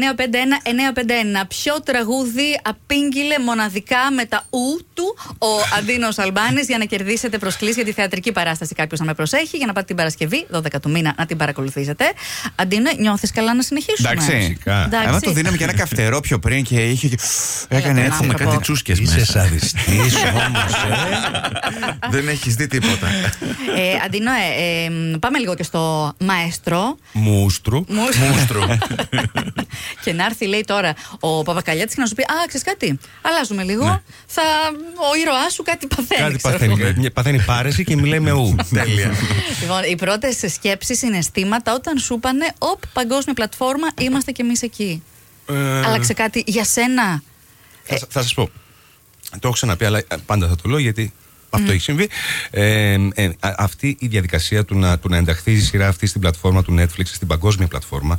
6982-951-951. 0.03 1.45
Ποιο 1.49 1.75
τραγούδι 1.85 2.61
απήγγειλε 2.63 3.39
μοναδικά 3.39 3.97
με 4.17 4.25
τα 4.25 4.45
ου 4.51 4.85
του 4.95 5.17
ο 5.39 5.47
Αντίνος 5.79 6.19
Αλμπάνης 6.19 6.67
για 6.67 6.79
να 6.79 6.85
κερδίσετε 6.85 7.39
προσκλήσεις 7.39 7.77
για 7.77 7.85
τη 7.85 7.93
θεατρική 7.93 8.33
παράσταση; 8.33 8.75
Κάποιος 8.75 9.01
να 9.01 9.07
με 9.07 9.15
προσέχει 9.15 9.57
για 9.57 9.67
να 9.67 9.73
πάτε 9.73 9.87
την 9.87 9.97
Παρασκευή, 9.97 10.47
12 10.53 10.61
του 10.83 10.91
μήνα, 10.91 11.15
να 11.19 11.27
την 11.27 11.37
παρακολουθήσετε. 11.37 12.05
Αντίνο, 12.55 12.91
νιώθεις 12.99 13.33
καλά 13.33 13.55
να 13.55 13.63
συνεχίσουμε; 13.63 14.09
Εντάξει. 14.11 14.31
Φυσικά. 14.31 14.85
Εντάξει. 14.85 15.09
Άμα 15.09 15.21
το 15.21 15.33
δίναμε 15.33 15.57
και 15.57 15.65
ένα 15.65 15.75
καυτερό 15.75 16.21
πιο 16.21 16.39
πριν 16.39 16.65
και 16.65 16.81
είχε. 16.89 17.11
Έκανε 17.69 18.01
Ε, 18.01 18.05
έτσι. 18.05 18.15
Έχουμε 18.17 18.29
άνθρωπο. 18.33 18.51
κάτι 18.51 18.63
τσούσκες 18.63 18.99
Είσαι 18.99 19.15
μέσα. 19.19 19.33
σαδιστής 19.33 20.15
όμως, 20.15 20.73
Δεν 22.15 22.29
έχεις 22.29 22.55
δει 22.55 22.67
τίποτα. 22.67 23.07
ε, 23.77 24.05
Αντίνο, 24.05 24.31
ε, 24.33 24.85
ε, 24.85 25.17
πάμε 25.21 25.39
λίγο 25.39 25.55
και 25.55 25.63
στο 25.63 26.13
μαέστρο. 26.19 26.97
Μούστρου. 27.13 27.85
Μούστρο. 27.89 28.79
και 30.05 30.13
να 30.13 30.25
έρθει, 30.25 30.47
λέει 30.47 30.65
τώρα, 30.67 30.95
ο 31.21 31.43
Παπακαλιάτης 31.43 31.95
και 31.95 32.01
να 32.01 32.07
σου 32.07 32.15
πει: 32.15 32.23
Α, 32.23 32.27
ξέρεις 32.47 32.67
κάτι. 32.67 32.99
Αλλάζουμε 33.23 33.63
λίγο. 33.63 34.03
Θα, 34.27 34.43
ο 35.13 35.17
ήρωάς 35.21 35.53
σου 35.53 35.63
κάτι 35.63 35.87
παθαίνει. 35.87 36.21
Κάτι 36.23 36.37
ξέρω 36.37 36.53
παθαίνει. 36.53 36.77
εγώ. 36.81 36.93
Μια- 36.97 37.11
Παθαίνει 37.13 37.39
πάρεση 37.43 37.85
και 37.85 37.97
μιλάει 37.97 38.21
με 38.21 38.31
ου. 38.33 38.57
Τέλεια. 38.75 39.11
Λοιπόν, 39.61 39.83
οι 39.91 39.97
πρώτες 39.97 40.37
σκέψεις, 40.53 40.99
συναισθήματα 40.99 41.75
όταν 41.75 41.99
σου 41.99 42.15
είπανε: 42.15 42.47
Οπ, 42.59 42.83
παγκόσμια 42.93 43.35
πλατφόρμα, 43.35 43.89
είμαστε 44.01 44.33
κι 44.33 44.41
εμείς 44.41 44.63
εκεί. 44.63 45.03
Ε, 45.49 45.85
Άλλαξε 45.87 46.13
κάτι 46.13 46.43
για 46.47 46.65
σένα; 46.65 47.23
Θα, 47.89 48.07
θα 48.09 48.23
σας 48.23 48.35
πω. 48.35 48.51
Το 49.31 49.39
έχω 49.43 49.53
ξαναπεί, 49.53 49.85
αλλά 49.85 49.99
ε, 49.99 50.17
πάντα 50.27 50.49
θα 50.49 50.57
το 50.57 50.69
λέω 50.69 50.79
γιατί 50.79 51.13
αυτό 51.51 51.73
έχει 51.73 51.81
συμβεί. 51.81 52.09
Ε, 52.51 52.97
ε, 53.15 53.25
α- 53.41 53.55
αυτή 53.57 53.97
η 54.01 54.07
διαδικασία 54.07 54.65
του 54.65 54.79
να, 54.79 54.99
του 54.99 55.09
να 55.09 55.17
ενταχθεί 55.17 55.53
η 55.53 55.61
σειρά 55.61 55.89
αυτή 55.89 56.07
στην 56.07 56.21
πλατφόρμα 56.21 56.63
του 56.63 56.75
Netflix, 56.79 57.05
στην 57.05 57.27
παγκόσμια 57.27 57.67
πλατφόρμα, 57.67 58.19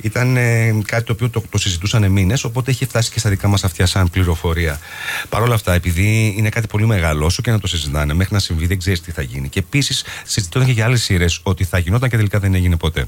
ήταν 0.00 0.36
ε, 0.36 0.74
κάτι 0.86 1.04
το 1.04 1.12
οποίο 1.12 1.30
το, 1.30 1.42
το 1.50 1.58
συζητούσαν 1.58 2.10
μήνες, 2.10 2.44
οπότε 2.44 2.70
έχει 2.70 2.84
φτάσει 2.84 3.10
και 3.10 3.18
στα 3.18 3.30
δικά 3.30 3.48
μας 3.48 3.64
αυτιά 3.64 3.86
σαν 3.86 4.10
πληροφορία. 4.10 4.80
Παρ' 5.28 5.42
όλα 5.42 5.54
αυτά, 5.54 5.74
επειδή 5.74 6.34
είναι 6.36 6.48
κάτι 6.48 6.66
πολύ 6.66 6.86
μεγάλο, 6.86 7.24
όσο 7.24 7.42
και 7.42 7.50
να 7.50 7.58
το 7.60 7.66
συζητάνε, 7.66 8.14
μέχρι 8.14 8.34
να 8.34 8.40
συμβεί 8.40 8.66
δεν 8.66 8.78
ξέρεις 8.78 9.00
τι 9.00 9.10
θα 9.10 9.22
γίνει. 9.22 9.48
Και 9.48 9.58
επίσης 9.58 10.04
συζητώνται 10.24 10.66
και 10.66 10.72
για 10.72 10.84
άλλες 10.84 11.02
σειρές 11.02 11.40
ότι 11.42 11.64
θα 11.64 11.78
γινόταν 11.78 12.08
και 12.08 12.16
τελικά 12.16 12.38
δεν 12.38 12.54
έγινε 12.54 12.76
ποτέ. 12.76 13.00
Ε, 13.00 13.06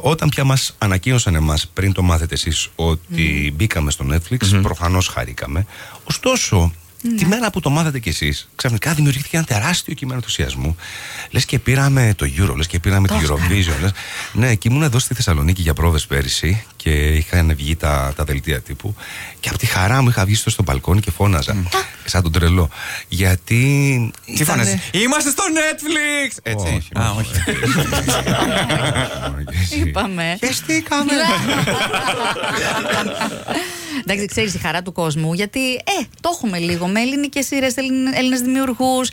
όταν 0.00 0.28
πια 0.28 0.44
μας 0.44 0.74
ανακοίνωσαν 0.78 1.34
εμάς, 1.34 1.66
πριν 1.74 1.92
το 1.92 2.02
μάθετε 2.02 2.34
εσείς, 2.34 2.68
ότι 2.74 3.52
μπήκαμε 3.56 3.90
στο 3.90 4.06
Netflix, 4.12 4.60
προφανώς 4.62 5.08
χαρήκαμε. 5.08 5.66
Ωστόσο, 6.04 6.72
Τη 7.16 7.26
μέρα 7.26 7.50
που 7.50 7.60
το 7.60 7.70
μάθατε 7.70 7.98
κι 7.98 8.08
εσείς, 8.08 8.48
ξαφνικά 8.56 8.92
δημιουργήθηκε 8.94 9.36
ένα 9.36 9.44
τεράστιο 9.46 9.94
κείμενο 9.94 10.16
ενθουσιασμού. 10.16 10.76
Λες 11.30 11.44
και 11.44 11.58
πήραμε 11.58 12.14
το 12.16 12.26
Euro, 12.38 12.54
λες 12.56 12.66
και 12.66 12.78
πήραμε 12.78 13.08
την 13.08 13.16
Eurovision. 13.16 13.80
Λες. 13.80 13.90
Ναι, 14.32 14.54
και 14.54 14.68
ήμουν 14.70 14.82
εδώ 14.82 14.98
στη 14.98 15.14
Θεσσαλονίκη 15.14 15.62
για 15.62 15.74
πρόβες 15.74 16.06
πέρυσι 16.06 16.64
και 16.76 16.90
είχαν 16.90 17.54
βγει 17.56 17.76
τα, 17.76 18.12
τα 18.16 18.24
δελτία 18.24 18.60
τύπου. 18.60 18.94
Και 19.40 19.48
από 19.48 19.58
τη 19.58 19.66
χαρά 19.66 20.02
μου 20.02 20.08
είχα 20.08 20.24
βγει 20.24 20.34
στο, 20.34 20.50
στο 20.50 20.62
μπαλκόνι 20.62 21.00
και 21.00 21.10
φώναζα. 21.10 21.56
Σαν 22.04 22.22
τον 22.22 22.32
τρελό. 22.32 22.68
Γιατί. 23.08 23.54
Τι 24.24 24.32
ήτανε- 24.32 24.46
φωνάζει. 24.66 24.80
Είμαστε 24.92 25.30
στο 25.30 25.42
Netflix! 25.54 26.36
Έτσι. 26.42 26.66
Όχι, 26.66 26.88
Α, 27.06 27.10
όχι. 27.10 27.30
όχι. 27.30 27.54
Μόνο 29.30 29.42
και 29.44 29.56
εσύ. 29.62 29.78
Είπαμε. 29.88 30.38
Χεστήκαμε. 30.44 31.12
Εντάξει, 34.04 34.26
ξέρεις 34.26 34.54
η 34.54 34.58
χαρά 34.58 34.82
του 34.82 34.92
κόσμου, 34.92 35.32
γιατί 35.34 35.74
ε, 35.74 35.80
το 36.20 36.30
έχουμε 36.34 36.58
λίγο 36.58 36.86
με 36.86 37.00
ελληνικές 37.00 37.46
σειρές, 37.46 37.74
Έλληνες 38.14 38.40
δημιουργούς. 38.40 39.08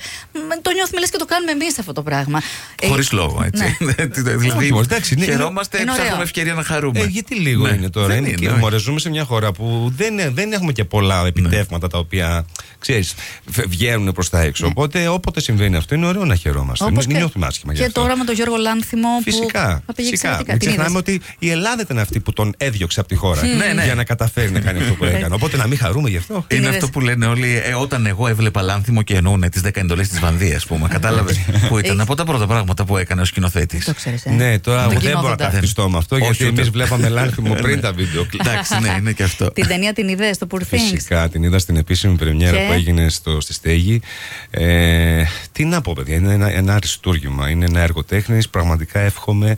Το 0.62 0.72
νιώθουμε 0.72 1.00
λες 1.00 1.10
και 1.10 1.18
το 1.18 1.26
κάνουμε 1.26 1.52
εμείς 1.52 1.80
αυτό 1.80 1.94
το 1.94 2.04
πράγμα. 2.04 2.42
Ε, 2.82 2.88
Χωρίς 2.88 3.12
λόγο, 3.12 3.40
ναι. 3.40 3.48
έτσι. 3.98 4.22
δηλαδή, 4.22 4.50
Όχι, 4.50 4.72
όμως, 4.72 4.86
εντάξει, 4.86 5.14
είναι- 5.14 5.26
χαιρόμαστε, 5.26 5.82
είναι 5.82 5.92
ωραίο. 5.92 6.02
ψάχνουμε 6.04 6.24
ευκαιρία 6.24 6.54
να 6.54 6.64
χαρούμε. 6.64 7.00
Ε, 7.00 7.06
γιατί 7.06 7.36
λίγο 7.36 7.68
Ναι, 7.68 7.74
είναι 7.76 7.90
τώρα. 7.90 8.08
δεν 8.08 8.18
Είναι 8.18 8.28
είναι, 8.28 8.38
και 8.38 8.50
όχι. 8.50 8.60
μωρέ, 8.60 8.78
ζούμε 8.78 9.00
σε 9.00 9.10
μια 9.10 9.24
χώρα 9.24 9.52
που 9.52 9.94
δεν, 9.98 10.34
δεν 10.34 10.54
έχουμε 10.54 10.72
και 10.72 10.84
πολλά 10.84 11.26
επιτεύγματα 11.26 11.88
τα 11.88 11.98
οποία 11.98 12.46
ξέρεις, 12.80 13.14
φε- 13.52 13.68
βγαίνουν 13.68 14.12
προς 14.14 14.30
τα 14.30 14.42
έξω. 14.42 14.66
Οπότε 14.68 15.08
όποτε 15.08 15.42
συμβαίνει 15.42 15.76
αυτό 15.76 15.96
είναι 15.96 16.06
ωραίο 16.06 16.26
να 16.26 16.36
χαιρόμαστε. 16.36 16.84
Όπως 16.84 16.96
Μην, 16.98 17.06
μην 17.06 17.16
και- 17.16 17.18
νιώθουμε 17.22 17.46
άσχημα 17.46 17.74
γι' 17.74 17.80
Και 17.80 17.86
αυτό. 17.86 18.02
τώρα 18.02 18.18
με 18.18 18.24
τον 18.24 18.36
Γιώργο 18.36 18.56
Λάνθιμο 18.56 19.08
Φυσικά. 19.24 19.76
που 19.78 19.84
θα 19.86 19.94
πήγε 19.94 20.10
φυσικά. 20.10 20.28
εξαιρετικά. 20.30 20.52
Μην 20.52 20.60
Την 20.60 20.68
ξεχνάμε 20.70 21.00
είδες; 21.00 21.16
ότι 21.16 21.22
η 21.40 21.50
Ελλάδα 21.50 21.82
ήταν 21.82 22.00
αυτή 22.00 22.20
που 22.20 22.34
τον 22.34 22.54
έδιωξε 22.58 23.00
από 23.00 23.10
τη 23.10 23.16
χώρα 23.16 23.46
Ναι, 23.46 23.66
ναι. 23.74 23.84
για 23.84 23.96
να 23.96 24.04
καταφέρει 24.04 24.52
να 24.52 24.60
κάνει 24.66 24.73
αυτό 24.80 24.94
που 24.94 25.06
έκανε. 25.06 25.36
Οπότε 25.36 25.58
να 25.58 25.68
μην 25.68 25.78
χαρούμε 25.78 26.10
γι' 26.10 26.18
αυτό. 26.18 26.46
Την 26.48 26.58
Είναι 26.58 26.66
είδες; 26.68 26.76
αυτό 26.78 26.90
που 26.90 27.00
λένε 27.00 27.26
όλοι, 27.26 27.62
ε, 27.66 27.74
όταν 27.74 28.06
εγώ 28.06 28.28
έβλεπα 28.28 28.62
λάνθιμο 28.62 29.02
και 29.02 29.16
εννοούν 29.16 29.50
τις 29.50 29.62
10 29.62 29.70
εντολές 29.74 30.08
της 30.08 30.20
Βανδίας, 30.20 30.56
ας 30.56 30.66
πούμε. 30.66 30.88
Κατάλαβες 30.98 31.40
που 31.68 31.78
ήταν 31.78 32.02
από 32.02 32.16
τα 32.16 32.24
πρώτα 32.24 32.48
πράγματα 32.48 32.86
που 32.86 32.98
έκανε 32.98 33.22
ο 33.22 33.26
σκηνοθέτης. 33.26 33.86
Το 33.86 33.94
ξέρεις, 33.94 34.26
ε. 34.26 34.30
Ναι, 34.30 34.60
τώρα 34.60 34.84
Τον 34.84 34.92
εγώ 34.92 35.00
δεν 35.02 35.12
μπορώ 35.12 35.22
να 35.22 35.36
κοινόδοντα. 35.36 35.50
ταυτιστώ 35.50 35.90
με 35.90 35.98
αυτό 35.98 36.16
Όχι, 36.16 36.26
γιατί 36.26 36.44
ούτε. 36.46 36.54
εμείς 36.54 36.70
βλέπαμε 36.70 37.10
λάνθιμο 37.18 37.54
πριν 37.54 37.82
τα 37.82 37.92
βίντεο 37.92 38.26
κλιπ. 38.26 38.42
Εντάξει, 38.48 38.80
ναι, 38.80 38.96
είναι 39.00 39.12
και 39.12 39.24
αυτό. 39.24 39.52
Την 39.52 39.68
ταινία 39.68 39.94
την 39.94 40.08
είδες 40.08 40.36
στο 40.36 40.48
Poor 40.52 40.58
Things; 40.60 40.66
Φυσικά 40.92 41.30
την 41.30 41.44
είδα 41.44 41.60
στην 41.60 41.76
επίσημη 41.78 42.16
πρεμιέρα 42.16 42.58
Και; 42.58 42.64
που 42.68 42.72
έγινε 42.74 43.10
στο, 43.10 43.42
στη 43.42 43.54
Στέγη. 43.54 44.02
Ε, 44.50 45.24
τι 45.52 45.66
να 45.66 45.82
πω, 45.82 45.94
παιδιά, 45.94 46.16
είναι 46.16 46.34
ένα, 46.34 46.52
ένα 46.52 46.76
αριστούργημα. 46.76 47.50
Είναι 47.50 47.66
ένα 47.66 47.80
έργο 47.80 48.04
τέχνης. 48.04 48.50
Πραγματικά 48.50 49.00
εύχομαι 49.00 49.56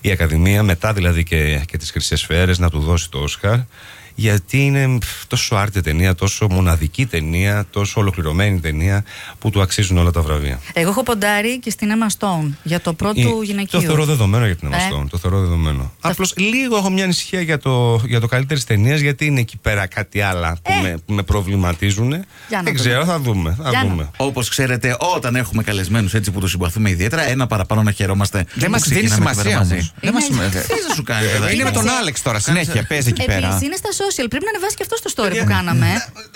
η 0.00 0.10
Ακαδημία, 0.10 0.62
μετά 0.62 0.92
δηλαδή 0.92 1.24
και, 1.24 1.60
και 1.66 1.76
τις 1.76 1.90
Χρυσές 1.90 2.20
Σφαίρες, 2.20 2.58
να 2.58 2.70
του 2.70 2.78
δώσει 2.80 3.10
το 3.10 3.18
Όσκαρ. 3.18 3.58
Γιατί 4.18 4.64
είναι 4.64 4.98
πφ, 4.98 5.24
τόσο 5.26 5.54
άρτη 5.56 5.80
ταινία, 5.80 6.14
τόσο 6.14 6.46
μοναδική 6.50 7.06
ταινία, 7.06 7.66
τόσο 7.70 8.00
ολοκληρωμένη 8.00 8.60
ταινία 8.60 9.04
που 9.38 9.50
του 9.50 9.60
αξίζουν 9.62 9.98
όλα 9.98 10.10
τα 10.10 10.20
βραβεία. 10.22 10.60
Εγώ 10.72 10.90
έχω 10.90 11.02
ποντάρει 11.02 11.58
και 11.58 11.70
στην 11.70 11.88
Emma 11.92 12.18
Stone 12.18 12.50
για 12.62 12.80
το 12.80 12.92
πρώτο 12.92 13.20
Ε, 13.20 13.44
γυναικείο. 13.44 13.78
Το 13.80 13.86
θεωρώ 13.86 14.04
δεδομένο 14.04 14.46
για 14.46 14.56
την 14.56 14.72
Ε. 14.72 14.76
Emma 14.76 14.92
Stone. 14.94 15.06
Το 15.10 15.18
θεωρώ 15.18 15.40
δεδομένο. 15.40 15.92
Απλώς 16.00 16.32
λίγο 16.36 16.76
έχω 16.76 16.90
μια 16.90 17.04
ανησυχία 17.04 17.40
για 17.40 17.58
το, 17.58 18.02
για 18.06 18.20
το 18.20 18.26
καλύτερη 18.26 18.62
ταινία, 18.62 18.96
γιατί 18.96 19.26
είναι 19.26 19.40
εκεί 19.40 19.56
πέρα 19.56 19.86
κάτι 19.86 20.20
άλλα 20.20 20.56
που, 20.62 20.72
Ε. 20.72 20.80
με, 20.82 20.96
που 21.06 21.12
με 21.12 21.22
προβληματίζουν. 21.22 22.08
να 22.08 22.16
Δεν 22.48 22.58
δούμε. 22.58 22.70
ξέρω, 22.72 23.04
θα 23.04 23.18
δούμε. 23.20 23.56
Θα 23.62 23.68
Για 23.70 23.82
να- 23.82 23.88
δούμε. 23.88 24.10
Όπως 24.16 24.48
ξέρετε, 24.48 24.96
όταν 25.16 25.36
έχουμε 25.36 25.62
καλεσμένους 25.62 26.14
έτσι 26.14 26.30
που 26.30 26.40
τους 26.40 26.50
συμπαθούμε 26.50 26.90
ιδιαίτερα, 26.90 27.22
ένα 27.28 27.46
παραπάνω 27.46 27.82
να 27.82 27.90
χαιρόμαστε. 27.92 28.46
Δεν 28.54 28.64
που 28.64 28.70
μα 28.70 28.78
δίνει 28.78 29.00
ξεκινάμε 29.00 29.08
τη 29.08 29.14
σημασία 29.14 29.44
μέρα 29.44 29.56
όμως. 29.56 29.72
μαζί. 29.72 29.90
Δεν 30.00 30.12
μας 30.12 30.26
Είναι- 30.26 30.34
σημαίνει. 30.50 30.66
Τι 30.76 30.80
θα 30.88 30.94
σου 30.94 31.02
κάνει, 31.02 31.26
παιδάκι. 31.28 31.54
Είναι 31.54 31.64
με 31.64 31.70
τον 31.70 31.84
Έτσι. 31.84 31.96
Άλεξ 32.00 32.22
τώρα, 32.22 32.38
συνέχεια. 32.38 32.84
Παίζει 32.88 33.08
εκεί 33.08 33.24
πέρα. 33.24 33.46
Επίση 33.48 33.64
είναι 33.64 33.76
στα 33.76 33.92
social. 34.06 34.26
Πρέπει 34.30 34.44
να 34.44 34.50
ανεβάσει 34.50 34.76
και 34.76 34.82
αυτό 34.82 34.96
στο 34.96 35.10
story 35.14 35.36
που 35.38 35.48
κάναμε. 35.48 35.88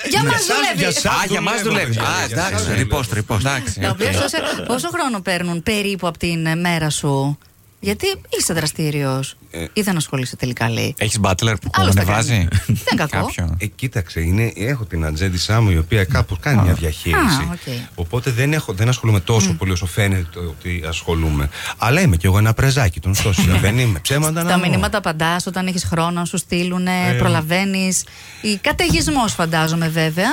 Για 0.08 0.22
μας 0.22 0.32
για 0.32 0.38
σας, 0.38 0.56
δουλεύει. 0.56 0.78
για 0.78 0.92
σας. 0.92 1.04
Α, 1.04 1.24
για 1.28 1.40
μας 1.40 1.62
δουλεύει. 1.62 1.92
δουλεύει. 1.92 2.12
Α, 2.12 2.24
εντάξει. 2.30 2.74
Repost, 2.74 3.12
repost. 3.12 3.46
Εντάξει. 3.46 3.80
Τα 3.80 3.90
οποία 3.90 4.12
social, 4.12 4.64
πόσο 4.66 4.88
χρόνο 4.88 5.20
παίρνουν 5.20 5.62
περίπου 5.62 6.06
από 6.06 6.18
την 6.18 6.46
ε, 6.46 6.54
μέρα 6.54 6.90
σου; 6.90 7.38
Γιατί 7.82 8.06
είσαι 8.38 8.52
δραστήριος. 8.52 9.36
Ε. 9.50 9.64
Ή 9.72 9.80
δεν 9.80 9.96
ασχολείσαι 9.96 10.36
τελικά, 10.36 10.70
λέει. 10.70 10.94
Έχεις 10.98 11.18
μπάτλερ 11.18 11.56
που 11.56 11.70
Άλλος 11.72 11.94
τα 11.94 12.00
ανεβάζει. 12.00 12.28
κάνει. 12.30 12.48
Δεν 12.66 12.96
κακό. 13.08 13.26
Κάποιο. 13.26 13.56
Ε, 13.58 13.66
κοίταξε, 13.66 14.20
είναι, 14.20 14.52
έχω 14.56 14.84
την 14.84 15.04
ατζέντισσά 15.04 15.60
μου 15.60 15.70
η 15.70 15.78
οποία 15.78 16.04
κάπου 16.04 16.36
κάνει 16.40 16.62
μια 16.62 16.72
διαχείριση. 16.74 17.40
Α, 17.40 17.48
οκ. 17.52 17.72
Οπότε 17.94 18.30
δεν, 18.30 18.52
έχω, 18.52 18.72
δεν 18.72 18.88
ασχολούμαι 18.88 19.20
τόσο 19.20 19.52
πολύ 19.52 19.72
όσο 19.72 19.86
φαίνεται 19.86 20.38
ότι 20.38 20.82
ασχολούμαι. 20.88 21.48
Αλλά 21.78 22.00
είμαι 22.00 22.16
κι 22.16 22.26
εγώ 22.26 22.38
ένα 22.38 22.54
πρεζάκι 22.54 23.00
των 23.00 23.14
social. 23.14 23.58
δεν 23.60 23.78
είμαι. 23.78 23.98
Ψέματα 23.98 24.42
να 24.42 24.48
Τα 24.50 24.58
πω. 24.58 24.68
μηνύματα 24.68 24.98
απαντάς 24.98 25.46
όταν 25.46 25.66
έχεις 25.66 25.84
χρόνο 25.84 26.10
να 26.10 26.24
σου 26.24 26.36
στείλουν, 26.38 26.86
προλαβαίνεις. 27.18 28.04
Ή 28.40 28.56
καταιγισμός, 28.56 29.32
φαντάζομαι 29.32 29.88
βέβαια. 29.88 30.28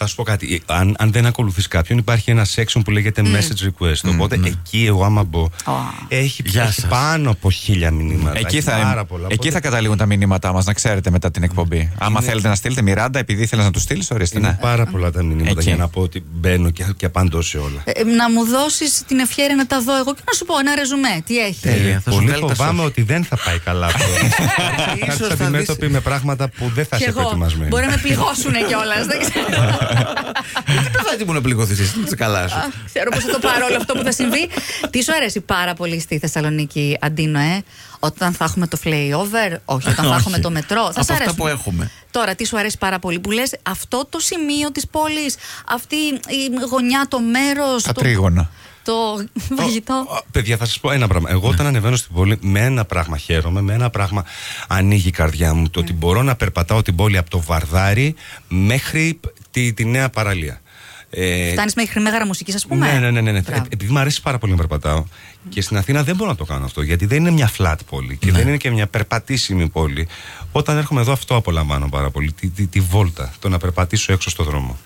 Θα 0.00 0.06
σου 0.06 0.14
πω 0.14 0.22
κάτι. 0.22 0.54
Ε, 0.68 0.74
Αν, 0.74 0.94
αν 0.98 1.12
δεν 1.12 1.26
ακολουθείς 1.26 1.68
κάποιον, 1.68 1.98
υπάρχει 1.98 2.30
ένα 2.30 2.46
section 2.54 2.80
που 2.84 2.90
λέγεται 2.90 3.22
message 3.24 3.66
request. 3.66 4.10
Οπότε 4.12 4.40
εκεί, 4.44 4.84
εγώ 4.86 5.04
άμα 5.04 5.22
μπω, 5.24 5.42
Α. 5.44 5.72
έχει, 6.08 6.42
Γεια 6.46 6.62
έχει 6.62 6.72
σας. 6.72 6.90
πάνω 6.90 7.30
από 7.30 7.50
χίλια 7.50 7.90
μηνύματα. 7.90 8.38
Εκεί 8.38 8.56
Έχει 8.56 8.60
θα, 8.66 8.72
πάρα 8.82 9.04
πολλά. 9.04 9.24
εκεί 9.24 9.34
Οπότε 9.34 9.50
θα 9.50 9.60
καταλήγουν 9.60 9.96
τα 9.96 10.06
μηνύματά 10.06 10.52
μας, 10.52 10.64
να 10.64 10.72
ξέρετε 10.72 11.10
μετά 11.10 11.30
την 11.30 11.42
εκπομπή. 11.42 11.92
Άμα 11.98 12.20
θέλετε 12.20 12.48
να 12.48 12.54
στείλετε 12.54 12.82
Μιράντα, 12.82 13.18
επειδή 13.18 13.42
ήθελε 13.42 13.62
να 13.62 13.70
τους 13.70 13.82
στείλεις, 13.82 14.10
ορίστε. 14.10 14.38
Είναι 14.38 14.48
ναι. 14.48 14.56
πάρα 14.60 14.86
πολλά 14.86 15.10
τα 15.10 15.22
μηνύματα 15.22 15.50
Εκεί. 15.50 15.62
για 15.68 15.76
να 15.76 15.88
πω 15.88 16.00
ότι 16.00 16.24
μπαίνω 16.32 16.70
και, 16.70 16.84
και 16.96 17.06
απαντώ 17.06 17.42
σε 17.42 17.58
όλα. 17.58 17.82
Ε, 17.84 18.04
να 18.04 18.30
μου 18.30 18.44
δώσεις 18.46 19.02
την 19.06 19.18
ευχαίρεια 19.18 19.54
να 19.56 19.66
τα 19.66 19.80
δω 19.82 19.96
εγώ 19.96 20.14
και 20.14 20.20
να 20.26 20.32
σου 20.32 20.44
πω 20.44 20.58
ένα 20.58 20.74
ρεζουμέ. 20.74 21.22
Τι 21.26 21.38
έχει; 21.38 21.60
Τέλεια. 21.60 22.00
θα 22.04 22.10
σου 22.10 22.16
Πολύ 22.16 22.28
βγάλει 22.28 22.46
τα 22.46 22.54
φοβάμαι 22.54 22.82
ότι 22.82 23.02
δεν 23.02 23.24
θα 23.24 23.36
πάει 23.44 23.58
καλά 23.58 23.86
αυτό. 23.86 24.04
Θα 25.00 25.06
Ίσως 25.06 25.20
έρθεις 25.20 25.36
θα 25.38 25.44
αντιμέτωπη 25.44 25.88
με 25.88 26.00
πράγματα 26.00 26.48
που 26.48 26.70
δεν 26.74 26.84
θα 26.86 26.96
Και 26.96 27.02
είσαι 27.02 27.10
εγώ. 27.10 27.20
προετοιμασμένη. 27.20 27.68
Μπορεί 27.70 27.84
να 27.84 27.90
με 27.90 27.96
πληγώσουν 28.02 28.52
κιόλας. 28.68 29.06
Δεν 29.06 29.18
ξέρω. 29.20 29.46
Τι 30.66 30.90
παιδάκι 30.90 31.24
μου 31.26 31.32
να 31.32 31.40
πληγωθείς, 31.40 31.78
εσύ 31.80 32.16
καλά 32.16 32.48
σου. 32.48 32.56
Α, 32.56 32.64
Ξέρω 32.86 33.10
πώ 33.10 33.20
θα 33.20 33.30
το 33.30 33.38
πάρω 33.38 33.66
όλο 33.66 33.76
αυτό 33.76 33.94
που 33.94 34.02
θα 34.02 34.12
συμβεί. 34.12 34.48
Τι 34.90 35.02
σου 35.02 35.14
αρέσει 35.14 35.40
πάρα 35.40 35.74
πολύ 35.74 36.00
στη 36.00 36.18
Θεσσαλονίκη, 36.18 36.98
Αντίνο, 37.00 37.38
ε; 37.38 37.62
Όταν 37.98 38.32
θα 38.32 38.44
έχουμε 38.44 38.66
το 38.66 38.78
flyover, 38.84 39.56
όχι. 39.64 39.88
Όταν 39.88 40.04
θα 40.04 40.10
Όχι. 40.10 40.18
έχουμε 40.18 40.38
το 40.38 40.50
μετρό. 40.50 40.82
Θα 40.82 40.88
Από 40.88 40.92
σ' 40.94 40.98
αυτά 40.98 41.14
αρέσουν; 41.14 41.34
που 41.34 41.46
έχουμε. 41.46 41.90
Τώρα, 42.10 42.34
τι 42.34 42.46
σου 42.46 42.58
αρέσει 42.58 42.78
πάρα 42.78 42.98
πολύ 42.98 43.18
που 43.18 43.30
λες 43.30 43.54
αυτό 43.62 44.06
το 44.10 44.18
σημείο 44.20 44.72
της 44.72 44.86
πόλης, 44.86 45.36
αυτή 45.68 45.96
η 45.96 46.66
γωνιά, 46.70 47.06
το 47.08 47.20
μέρος. 47.20 47.82
Τα 47.82 47.92
τρίγωνα. 47.92 48.50
το 48.84 48.94
φαγητό. 49.56 49.94
Ω, 50.08 50.24
Παιδιά, 50.30 50.56
θα 50.56 50.64
σας 50.64 50.78
πω 50.80 50.90
ένα 50.90 51.06
πράγμα. 51.08 51.30
Εγώ 51.30 51.48
όταν 51.48 51.66
ανεβαίνω 51.66 51.96
στην 51.96 52.14
πόλη, 52.14 52.38
με 52.40 52.60
ένα 52.60 52.84
πράγμα 52.84 53.16
χαίρομαι, 53.16 53.60
με 53.60 53.72
ένα 53.74 53.90
πράγμα 53.90 54.24
ανοίγει 54.68 55.08
η 55.08 55.10
καρδιά 55.10 55.54
μου. 55.54 55.70
Το 55.70 55.80
ότι 55.80 55.92
μπορώ 55.92 56.22
να 56.22 56.36
περπατάω 56.36 56.82
την 56.82 56.96
πόλη 56.96 57.18
από 57.18 57.30
το 57.30 57.40
Βαρδάρι 57.42 58.14
μέχρι 58.48 59.20
τη, 59.58 59.72
τη 59.72 59.84
νέα 59.84 60.08
παραλία. 60.08 60.60
Ε, 61.10 61.50
Φτάνεις 61.52 61.74
μέχρι 61.74 62.00
μέγαρα 62.00 62.26
μουσικής, 62.26 62.54
ας 62.54 62.66
πούμε; 62.66 62.92
ναι, 62.92 62.98
ναι, 62.98 63.10
ναι. 63.10 63.20
ναι, 63.20 63.32
ναι. 63.32 63.40
Μπράβο. 63.40 63.62
Ε, 63.62 63.66
επειδή 63.70 63.92
μου 63.92 63.98
αρέσει 63.98 64.22
πάρα 64.22 64.38
πολύ 64.38 64.52
να 64.52 64.58
περπατάω. 64.58 65.04
Και 65.48 65.60
στην 65.60 65.76
Αθήνα 65.76 66.02
δεν 66.02 66.16
μπορώ 66.16 66.30
να 66.30 66.36
το 66.36 66.44
κάνω 66.44 66.64
αυτό. 66.64 66.82
Γιατί 66.82 67.06
δεν 67.06 67.18
είναι 67.18 67.30
μια 67.30 67.50
flat 67.58 67.76
πόλη 67.90 68.16
και 68.16 68.32
δεν 68.32 68.48
είναι 68.48 68.56
και 68.56 68.70
μια 68.70 68.86
περπατήσιμη 68.86 69.68
πόλη. 69.68 70.08
Όταν 70.52 70.76
έρχομαι 70.76 71.00
εδώ, 71.00 71.12
αυτό 71.12 71.36
απολαμβάνω 71.36 71.88
πάρα 71.88 72.10
πολύ. 72.10 72.32
Τη, 72.32 72.48
τη, 72.48 72.66
τη 72.66 72.80
βόλτα. 72.80 73.32
Το 73.38 73.48
να 73.48 73.58
περπατήσω 73.58 74.12
έξω 74.12 74.30
στο 74.30 74.44
δρόμο. 74.44 74.78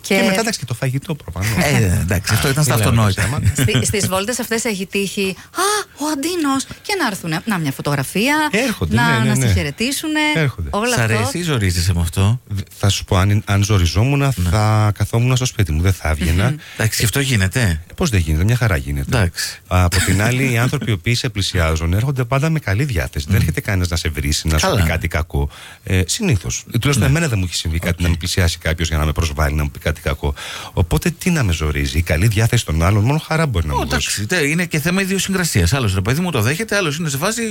Και, 0.00 0.14
Και- 0.14 0.22
μετά 0.22 0.40
εντάξει 0.40 0.58
και 0.58 0.64
το 0.64 0.74
φαγητό 0.74 1.14
προφανώς. 1.14 1.64
Ε, 1.64 1.98
εντάξει, 2.00 2.34
αυτό 2.34 2.48
ήταν 2.48 2.64
στα 2.64 2.74
Τι 2.74 2.80
λέω, 2.80 2.88
αυτονόητα. 2.88 3.22
θέμα. 3.22 3.40
Στις 3.84 4.08
βόλτες 4.08 4.38
αυτές 4.38 4.64
έχει 4.64 4.86
τύχει 4.86 5.36
Α, 5.38 5.62
ο 5.98 6.04
Αντίνος! 6.12 6.64
Και 6.82 6.94
να 7.00 7.06
έρθουν. 7.06 7.42
Να, 7.44 7.58
μια 7.58 7.72
φωτογραφία. 7.72 8.48
Έρχονται, 8.50 8.94
να, 8.94 9.12
ναι, 9.12 9.18
ναι, 9.18 9.28
να 9.28 9.36
ναι. 9.36 9.46
σε 9.46 9.52
χαιρετήσουν. 9.52 10.10
Έρχονται. 10.36 10.68
Όλα 10.72 10.94
Σ' 10.96 10.98
αυτό. 10.98 11.14
αρέσει 11.14 11.38
ή 11.38 11.42
ζορίζεσαι 11.42 11.94
με 11.94 12.00
αυτό; 12.00 12.40
Θα 12.78 12.88
σου 12.88 13.04
πω, 13.04 13.16
αν, 13.16 13.42
αν 13.46 13.62
ζοριζόμουν, 13.64 14.32
θα 14.32 14.92
καθόμουν 14.98 15.36
στο 15.36 15.44
σπίτι 15.44 15.72
μου. 15.72 15.80
Δεν 15.82 15.92
θα 15.92 16.08
έβγαινα. 16.08 16.54
Εντάξει, 16.76 16.98
και 16.98 17.04
αυτό 17.04 17.20
γίνεται. 17.20 17.80
Πώς 17.98 18.10
δεν 18.10 18.20
γίνεται, 18.20 18.44
μια 18.44 18.56
χαρά 18.56 18.76
γίνεται. 18.76 19.16
Εντάξει. 19.16 19.60
Από 19.66 19.96
την 20.04 20.22
άλλη, 20.22 20.52
οι 20.52 20.58
άνθρωποι 20.58 20.90
οι 20.90 20.92
οποίοι 20.92 21.14
σε 21.14 21.28
πλησιάζουν 21.28 21.92
έρχονται 21.92 22.24
πάντα 22.24 22.50
με 22.50 22.58
καλή 22.58 22.84
διάθεση. 22.84 23.26
Δεν 23.28 23.36
έρχεται 23.36 23.60
κανένας 23.60 23.88
να 23.88 23.96
σε 23.96 24.08
βρίσει, 24.08 24.48
να 24.48 24.58
σου 24.58 24.66
Καλά. 24.66 24.82
πει 24.82 24.88
κάτι 24.88 25.08
κακό. 25.08 25.48
Ε, 25.84 26.02
Συνήθως. 26.06 26.64
Τουλάχιστον 26.80 27.08
εμένα 27.08 27.28
δεν 27.28 27.38
μου 27.38 27.44
έχει 27.44 27.54
συμβεί 27.54 27.78
κάτι 27.78 28.02
να 28.02 28.08
με 28.08 28.14
πλησιάσει 28.18 28.58
κάποιος 28.58 28.88
για 28.88 28.98
να 28.98 29.04
με 29.04 29.12
προσβάλλει, 29.12 29.54
να 29.54 29.62
μου 29.62 29.70
πει 29.70 29.78
κάτι 29.78 30.00
κακό. 30.00 30.34
Οπότε 30.72 31.10
τι 31.10 31.30
να 31.30 31.42
με 31.42 31.52
ζορίζει. 31.52 31.98
Η 31.98 32.02
καλή 32.02 32.26
διάθεση 32.26 32.64
των 32.66 32.82
άλλων, 32.82 33.04
μόνο 33.04 33.18
χαρά 33.18 33.46
μπορεί 33.46 33.66
να 33.66 33.74
Ω, 33.74 33.76
μου 33.78 33.86
δώσει. 33.86 33.94
Εντάξει, 34.20 34.26
τε- 34.26 34.50
είναι 34.50 34.64
και 34.64 34.80
θέμα 34.80 35.02
ιδιοσυγκρασίας. 35.02 35.72
Άλλος 35.72 35.94
ρε 35.94 36.00
παιδί 36.00 36.20
μου 36.20 36.30
το 36.30 36.40
δέχεται, 36.42 36.76
άλλος 36.76 36.96
είναι 36.96 37.08
σε 37.08 37.16
φάση. 37.16 37.42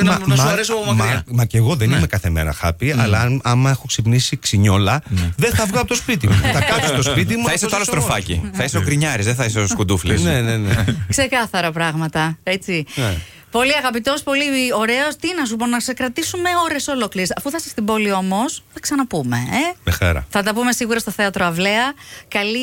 Ε, 0.00 0.04
να, 0.04 0.18
να 0.26 0.36
σου 0.36 0.42
αρέσει 0.48 0.72
από 0.72 0.92
μακριά. 0.94 1.14
Μα, 1.14 1.22
μα 1.36 1.44
και 1.44 1.56
εγώ 1.56 1.76
δεν 1.76 1.88
Ναι. 1.88 1.96
είμαι 1.96 2.06
κάθε 2.06 2.30
μέρα 2.30 2.54
happy, 2.62 2.88
αλλά 2.98 3.20
αν, 3.20 3.40
άμα 3.44 3.70
έχω 3.70 3.84
ξυπνήσει 3.86 4.36
ξινιόλα, 4.36 5.02
δεν 5.36 5.54
θα 5.54 5.66
βγω 5.66 5.78
από 5.78 5.88
το 5.88 5.94
σπίτι 5.94 6.26
μου. 6.28 6.34
θα 6.54 6.60
κάτσω 6.60 6.92
στο 6.92 7.02
σπίτι 7.10 7.36
μου. 7.36 7.42
Θα 7.42 7.48
να 7.48 7.52
είσαι 7.54 7.66
το 7.66 7.76
άλλο 7.76 7.84
ζήσω 7.84 7.96
στροφάκι. 8.00 8.50
Θα 8.52 8.64
είσαι 8.64 8.78
ο 8.78 8.82
γκρινιάρης, 8.82 9.24
δεν 9.24 9.34
θα 9.34 9.44
είσαι 9.44 9.57
ο 9.60 9.66
σκουντούφλη. 9.66 10.20
Ναι, 10.28 10.40
ναι, 10.40 10.56
ναι. 10.56 10.84
Ξεκάθαρα 11.08 11.72
πράγματα. 11.72 12.38
Έτσι. 12.42 12.84
Ναι. 13.50 13.60
Πολύ 13.60 13.74
αγαπητός, 13.74 14.22
πολύ 14.22 14.44
ωραίος. 14.74 15.16
Τι 15.20 15.28
να 15.38 15.44
σου 15.44 15.56
πω, 15.56 15.66
να 15.66 15.80
σε 15.80 15.92
κρατήσουμε 15.92 16.50
ώρες 16.64 16.88
ολόκληρες. 16.88 17.32
Αφού 17.36 17.50
θα 17.50 17.56
είσαι 17.60 17.68
στην 17.68 17.84
πόλη 17.84 18.12
όμως, 18.12 18.62
θα 18.72 18.80
ξαναπούμε. 18.80 19.36
Ε; 19.36 19.76
Με 19.84 19.92
χαρά. 19.92 20.26
Θα 20.30 20.42
τα 20.42 20.54
πούμε 20.54 20.72
σίγουρα 20.72 20.98
στο 20.98 21.10
θέατρο 21.10 21.44
Αυλαία. 21.44 21.94
Καλή 22.28 22.58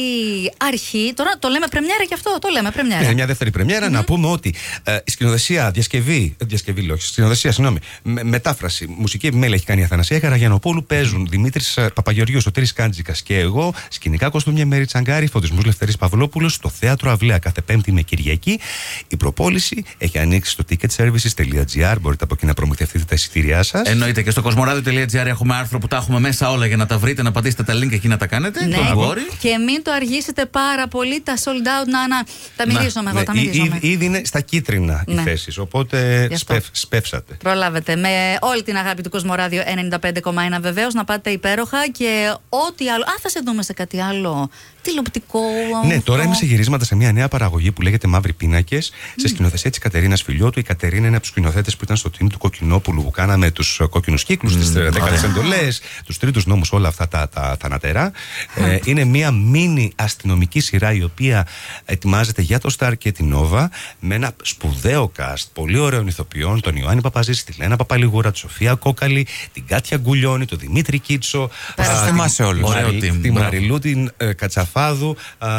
αρχή. 0.58 1.14
Τώρα 1.16 1.32
το 1.40 1.48
λέμε 1.48 1.68
πρεμιέρα 1.68 2.04
και 2.08 2.14
αυτό. 2.14 2.38
Το 2.42 2.50
λέμε 2.50 2.72
πρεμιέρα. 2.72 3.02
Ναι, 3.02 3.14
μια 3.14 3.26
δεύτερη 3.26 3.52
πρεμιέρα. 3.52 3.90
Να 3.90 4.04
πούμε 4.04 4.28
ότι 4.28 4.56
ε, 4.84 4.98
η 5.04 5.12
σκηνοθεσία, 5.12 5.72
διασκευή, 5.72 6.36
ε, 6.38 6.46
διασκευή 6.46 6.82
λέω, 6.82 6.96
όχι, 6.96 7.06
σκηνοθεσία, 7.06 7.52
συγγνώμη, 7.52 7.80
με, 8.04 8.24
μετάφραση, 8.24 8.96
μουσική 8.98 9.28
επιμέλεια 9.28 9.56
έχει 9.56 9.66
κάνει 9.66 9.82
η 9.82 9.84
Αθανασία 9.84 10.20
Καραγιανοπούλου. 10.20 10.86
Παίζουν 10.86 11.28
Δημήτρης 11.30 11.80
Παπαγεωργίου, 11.94 12.42
Σωτήρης 12.42 12.74
Κάντζικας 12.74 13.22
και 13.22 13.40
εγώ, 13.40 13.74
σκηνικά 13.90 14.30
κοστούμια 14.30 14.66
Μέρη 14.66 14.86
Τσαγκάρη, 14.86 15.28
φωτισμούς 15.28 15.66
Λευτερής 15.66 15.98
Παυλόπουλος, 15.98 16.54
στο 16.54 16.70
θέατρο 16.70 17.12
Αυλαία 17.12 17.38
κάθε 17.38 17.62
Πέμπτη 17.62 17.92
με 17.92 18.02
Κυριακή. 18.02 18.60
Η 19.08 19.18
προπόληση 19.18 19.84
έχει 19.98 20.18
ανοίξει 20.20 20.52
στο 20.52 20.64
ticketservices.gr. 20.82 21.96
Μπορείτε 22.02 22.24
από 22.24 22.34
εκεί 22.34 22.46
να 22.46 22.54
προμηθευτείτε 22.54 23.04
τα 23.04 23.16
εισιτήριά 23.16 23.64
σας. 23.64 23.82
Εννοείται 23.90 24.22
και 24.22 24.32
στο 24.32 24.42
κοσμοράδιο.gr 24.42 25.26
έχουμε 25.26 25.56
άρθρο 25.56 25.80
που 25.80 25.88
τα 25.88 25.96
έχουμε 25.96 26.20
μέσα 26.20 26.52
όλα 26.52 26.66
για 26.66 26.78
να 26.78 26.86
τα 26.86 26.98
βρείτε, 26.98 27.22
να 27.22 27.32
πατήσετε 27.32 27.64
τα 27.64 27.74
link 27.74 27.92
εκεί 27.92 28.08
να 28.08 28.18
τα 28.18 28.28
κάνετε. 28.28 28.66
Ναι, 28.66 28.78
Don't 28.78 28.98
worry. 28.98 29.18
και 29.40 29.58
μην 29.58 29.84
το 29.84 29.92
αργήσετε 29.92 30.46
πάρα 30.46 30.88
πολύ. 30.88 31.22
Τα 31.22 31.34
sold 31.44 31.48
out 31.84 31.88
να, 31.88 32.08
να 32.08 32.24
τα 32.56 32.68
μυρίζομαι 32.68 33.10
εγώ. 33.10 33.24
Τα 33.24 33.34
Ναι, 33.34 33.40
ή- 33.40 33.46
μυρίζομαι. 33.46 33.76
ήδη, 33.76 33.88
ήδη 33.88 34.06
είναι 34.06 34.22
στα 34.26 34.42
κίτρινα 34.42 35.04
οι 35.08 35.14
Ναι. 35.14 35.22
θέσεις. 35.22 35.58
Οπότε 35.58 36.26
Γι' 36.28 36.34
αυτό. 36.34 36.54
σπεφ, 36.54 36.66
σπεύσατε. 36.72 37.34
Προλάβετε. 37.44 37.96
Με 37.96 38.10
όλη 38.42 38.64
την 38.64 38.76
αγάπη 38.78 39.02
του 39.02 39.10
Κοσμοράδιο 39.10 39.64
95,1 39.66 40.60
βεβαίως 40.62 40.94
να 40.94 41.04
πάτε 41.04 41.30
υπέροχα 41.30 41.78
και 41.92 42.34
ό,τι 42.50 42.90
άλλο. 42.90 43.04
Α, 43.04 43.14
θα 43.22 43.30
σε 43.30 43.40
δούμε 43.46 43.64
σε 43.64 43.74
κάτι 43.74 44.02
άλλο 44.02 44.50
τηλεοπτικό. 44.82 45.40
Ναι, 45.86 45.94
αυτό. 45.94 46.04
τώρα 46.12 46.24
είμαι 46.24 46.36
σε 46.36 46.46
γυρίσματα 46.46 46.86
σε 46.86 46.96
μια 46.96 47.12
νέα 47.12 47.28
παραγωγή 47.28 47.72
που 47.72 47.82
λέγεται 47.82 48.08
Μαύροι 48.08 48.34
Πίνακες, 48.34 48.92
σε 49.16 49.28
σκηνοθεσία 49.28 49.70
της 49.70 49.80
Κατερίνας 49.80 50.22
Φιλιώτου. 50.22 50.60
Η 50.66 50.68
Κατερίνα 50.68 51.08
είναι 51.08 51.16
από 51.16 51.20
τους 51.26 51.30
σκηνοθέτες 51.32 51.76
που 51.76 51.84
ήταν 51.84 51.96
στο 51.98 52.10
team 52.20 52.28
του 52.30 52.38
Κοκκινόπουλου 52.38 53.04
που 53.04 53.12
κάναμε 53.12 53.52
τους 53.52 53.82
κόκκινους 53.90 54.24
κύκλους, 54.24 54.56
τις 54.56 54.72
δέκατε 54.72 55.22
εντολές, 55.26 55.82
τους 56.06 56.18
τρίτους 56.18 56.46
νόμους, 56.46 56.72
όλα 56.72 56.88
αυτά 56.88 57.08
τα, 57.08 57.30
τα 57.30 57.58
θανατερά. 57.60 58.12
Ε, 58.56 58.78
είναι 58.84 59.04
μια 59.04 59.32
μίνι 59.32 59.92
αστυνομική 59.96 60.60
σειρά 60.60 60.94
η 60.94 61.04
οποία 61.04 61.48
ετοιμάζεται 61.86 62.42
για 62.42 62.60
το 62.60 62.76
Star 62.80 62.92
και 62.98 63.12
την 63.12 63.36
Nova 63.36 63.68
με 64.00 64.16
ένα 64.16 64.32
σπουδαίο 64.42 65.12
cast 65.18 65.44
πολύ 65.54 65.78
ωραίων 65.78 66.08
ηθοποιών, 66.08 66.62
τον 66.62 66.76
Ιωάννη 66.76 67.02
Παπαζήση, 67.02 67.46
τη 67.46 67.54
Λένα 67.58 67.76
Παπαλιγούρα, 67.76 68.32
τη 68.32 68.38
Σοφία 68.38 68.74
Κόκαλη, 68.74 69.28
την 69.54 69.64
Κάτια 69.68 69.98
Γκουλιώνη, 69.98 70.46
τον 70.46 70.58
Δημήτρη 70.58 71.00
Κίτσο, 71.00 71.50
Πέρασε 71.76 72.06
α, 72.06 72.08
εμάς 72.08 72.32
σε 72.34 72.44
όλους. 72.44 72.70
Ωραίο 72.70 72.82
Μαρι- 72.82 73.04
team, 73.04 73.18
τη 73.22 73.32
μπράβο. 73.32 73.40
Μαριλού, 73.40 73.80
την 73.80 74.12
ε, 74.18 74.34
Κατσαφάδου, 74.34 75.16
α, 75.38 75.50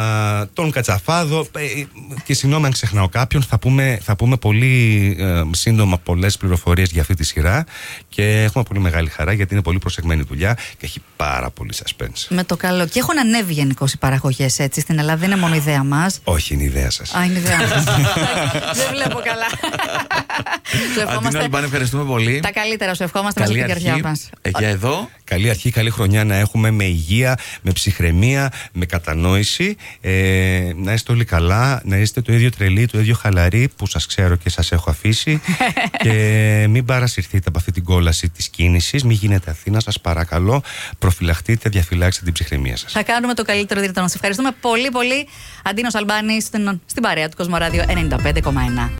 τον 0.53 0.71
Κατσαφάδο. 0.71 1.47
ε, 1.57 1.63
ε, 1.63 1.87
και 2.23 2.33
συγγνώμη 2.33 2.65
αν 2.65 2.71
ξεχνάω 2.71 3.09
κάποιον, 3.09 3.43
θα 3.43 3.59
πούμε, 3.59 3.99
θα 4.03 4.15
πούμε 4.15 4.37
πολύ 4.97 5.15
ε, 5.19 5.43
σύντομα 5.51 5.97
πολλές 5.97 6.37
πληροφορίες 6.37 6.89
για 6.91 7.01
αυτή 7.01 7.13
τη 7.13 7.23
σειρά. 7.23 7.65
Και 8.09 8.43
έχουμε 8.43 8.63
πολύ 8.63 8.79
μεγάλη 8.79 9.09
χαρά 9.09 9.33
γιατί 9.33 9.53
είναι 9.53 9.63
πολύ 9.63 9.79
προσεγμένη 9.79 10.21
δουλειά 10.21 10.53
και 10.53 10.85
έχει 10.85 11.01
πάρα 11.15 11.49
πολύ 11.49 11.73
suspense. 11.83 12.25
Με 12.29 12.43
το 12.43 12.57
καλό. 12.57 12.87
Και 12.87 12.99
έχουν 12.99 13.19
ανέβει 13.19 13.53
γενικώ 13.53 13.85
οι 13.93 13.97
παραγωγές 13.97 14.59
έτσι 14.59 14.81
στην 14.81 14.99
Ελλάδα. 14.99 15.17
Δεν 15.19 15.31
είναι 15.31 15.39
μόνο 15.39 15.55
ιδέα 15.55 15.83
μας. 15.83 16.19
Όχι, 16.23 16.53
είναι 16.53 16.63
η 16.63 16.65
ιδέα 16.65 16.89
σας. 16.89 17.13
Α, 17.13 17.23
είναι 17.23 17.37
ιδέα 17.37 17.57
μας. 17.67 17.83
Δεν 18.79 18.87
βλέπω 18.91 19.19
καλά. 19.23 19.47
Σου 20.93 21.01
Αντίνο 21.01 21.09
ευχόμαστε 21.09 21.39
Αλμπάνη, 21.39 21.65
ευχαριστούμε 21.65 22.03
πολύ. 22.03 22.39
τα 22.39 22.51
καλύτερα. 22.51 22.93
Σου 22.93 23.03
ευχόμαστε 23.03 23.39
μέσα 23.39 23.51
Καλή 23.53 23.63
από 23.63 23.73
την 23.73 23.83
καρδιά 23.83 24.07
αρχή. 24.09 24.21
μας. 24.23 24.29
Ε, 24.41 24.49
Για 24.59 24.67
εδώ. 24.67 25.09
Καλή 25.23 25.49
αρχή, 25.49 25.71
καλή 25.71 25.89
χρονιά 25.89 26.23
να 26.23 26.35
έχουμε 26.35 26.71
με 26.71 26.83
υγεία, 26.83 27.37
με 27.61 27.71
ψυχραιμία, 27.71 28.51
με 28.73 28.85
κατανόηση. 28.85 29.75
Ε, 30.01 30.71
να 30.75 30.93
είστε 30.93 31.11
όλοι 31.11 31.25
καλά, 31.25 31.81
να 31.83 31.97
είστε 31.97 32.21
το 32.21 32.33
ίδιο 32.33 32.49
τρελοί, 32.49 32.85
το 32.85 32.99
ίδιο 32.99 33.15
χαλαροί 33.15 33.69
που 33.75 33.87
σας 33.87 34.05
ξέρω 34.05 34.35
και 34.35 34.49
σας 34.49 34.71
έχω 34.71 34.86
αφήσει. 34.89 35.41
και 36.03 36.65
μην 36.69 36.85
παρασυρθείτε 36.85 37.45
από 37.47 37.57
αυτή 37.57 37.71
την 37.71 37.83
κόλαση 37.83 38.29
της 38.29 38.49
κίνησης, 38.49 39.03
μην 39.03 39.15
γίνετε 39.15 39.51
Αθήνα, 39.51 39.79
σας 39.79 39.99
παρακαλώ. 40.01 40.63
Προφυλαχτείτε, 40.99 41.69
διαφυλάξτε 41.69 42.23
την 42.23 42.33
ψυχραιμία 42.33 42.77
σας. 42.77 42.91
Θα 42.91 43.03
κάνουμε 43.03 43.33
το 43.33 43.43
καλύτερο 43.43 43.81
δυνατό. 43.81 44.07
Σε 44.07 44.13
ευχαριστούμε 44.15 44.51
πολύ 44.61 44.89
πολύ. 44.89 45.27
Αντίνος 45.63 45.95
Αλμπάνης 45.95 46.43
στην, 46.43 46.79
στην 46.85 47.01
παρέα 47.01 47.29
του 47.29 47.37
Κοσμοράδιο 47.37 47.83
95,1. 47.87 48.89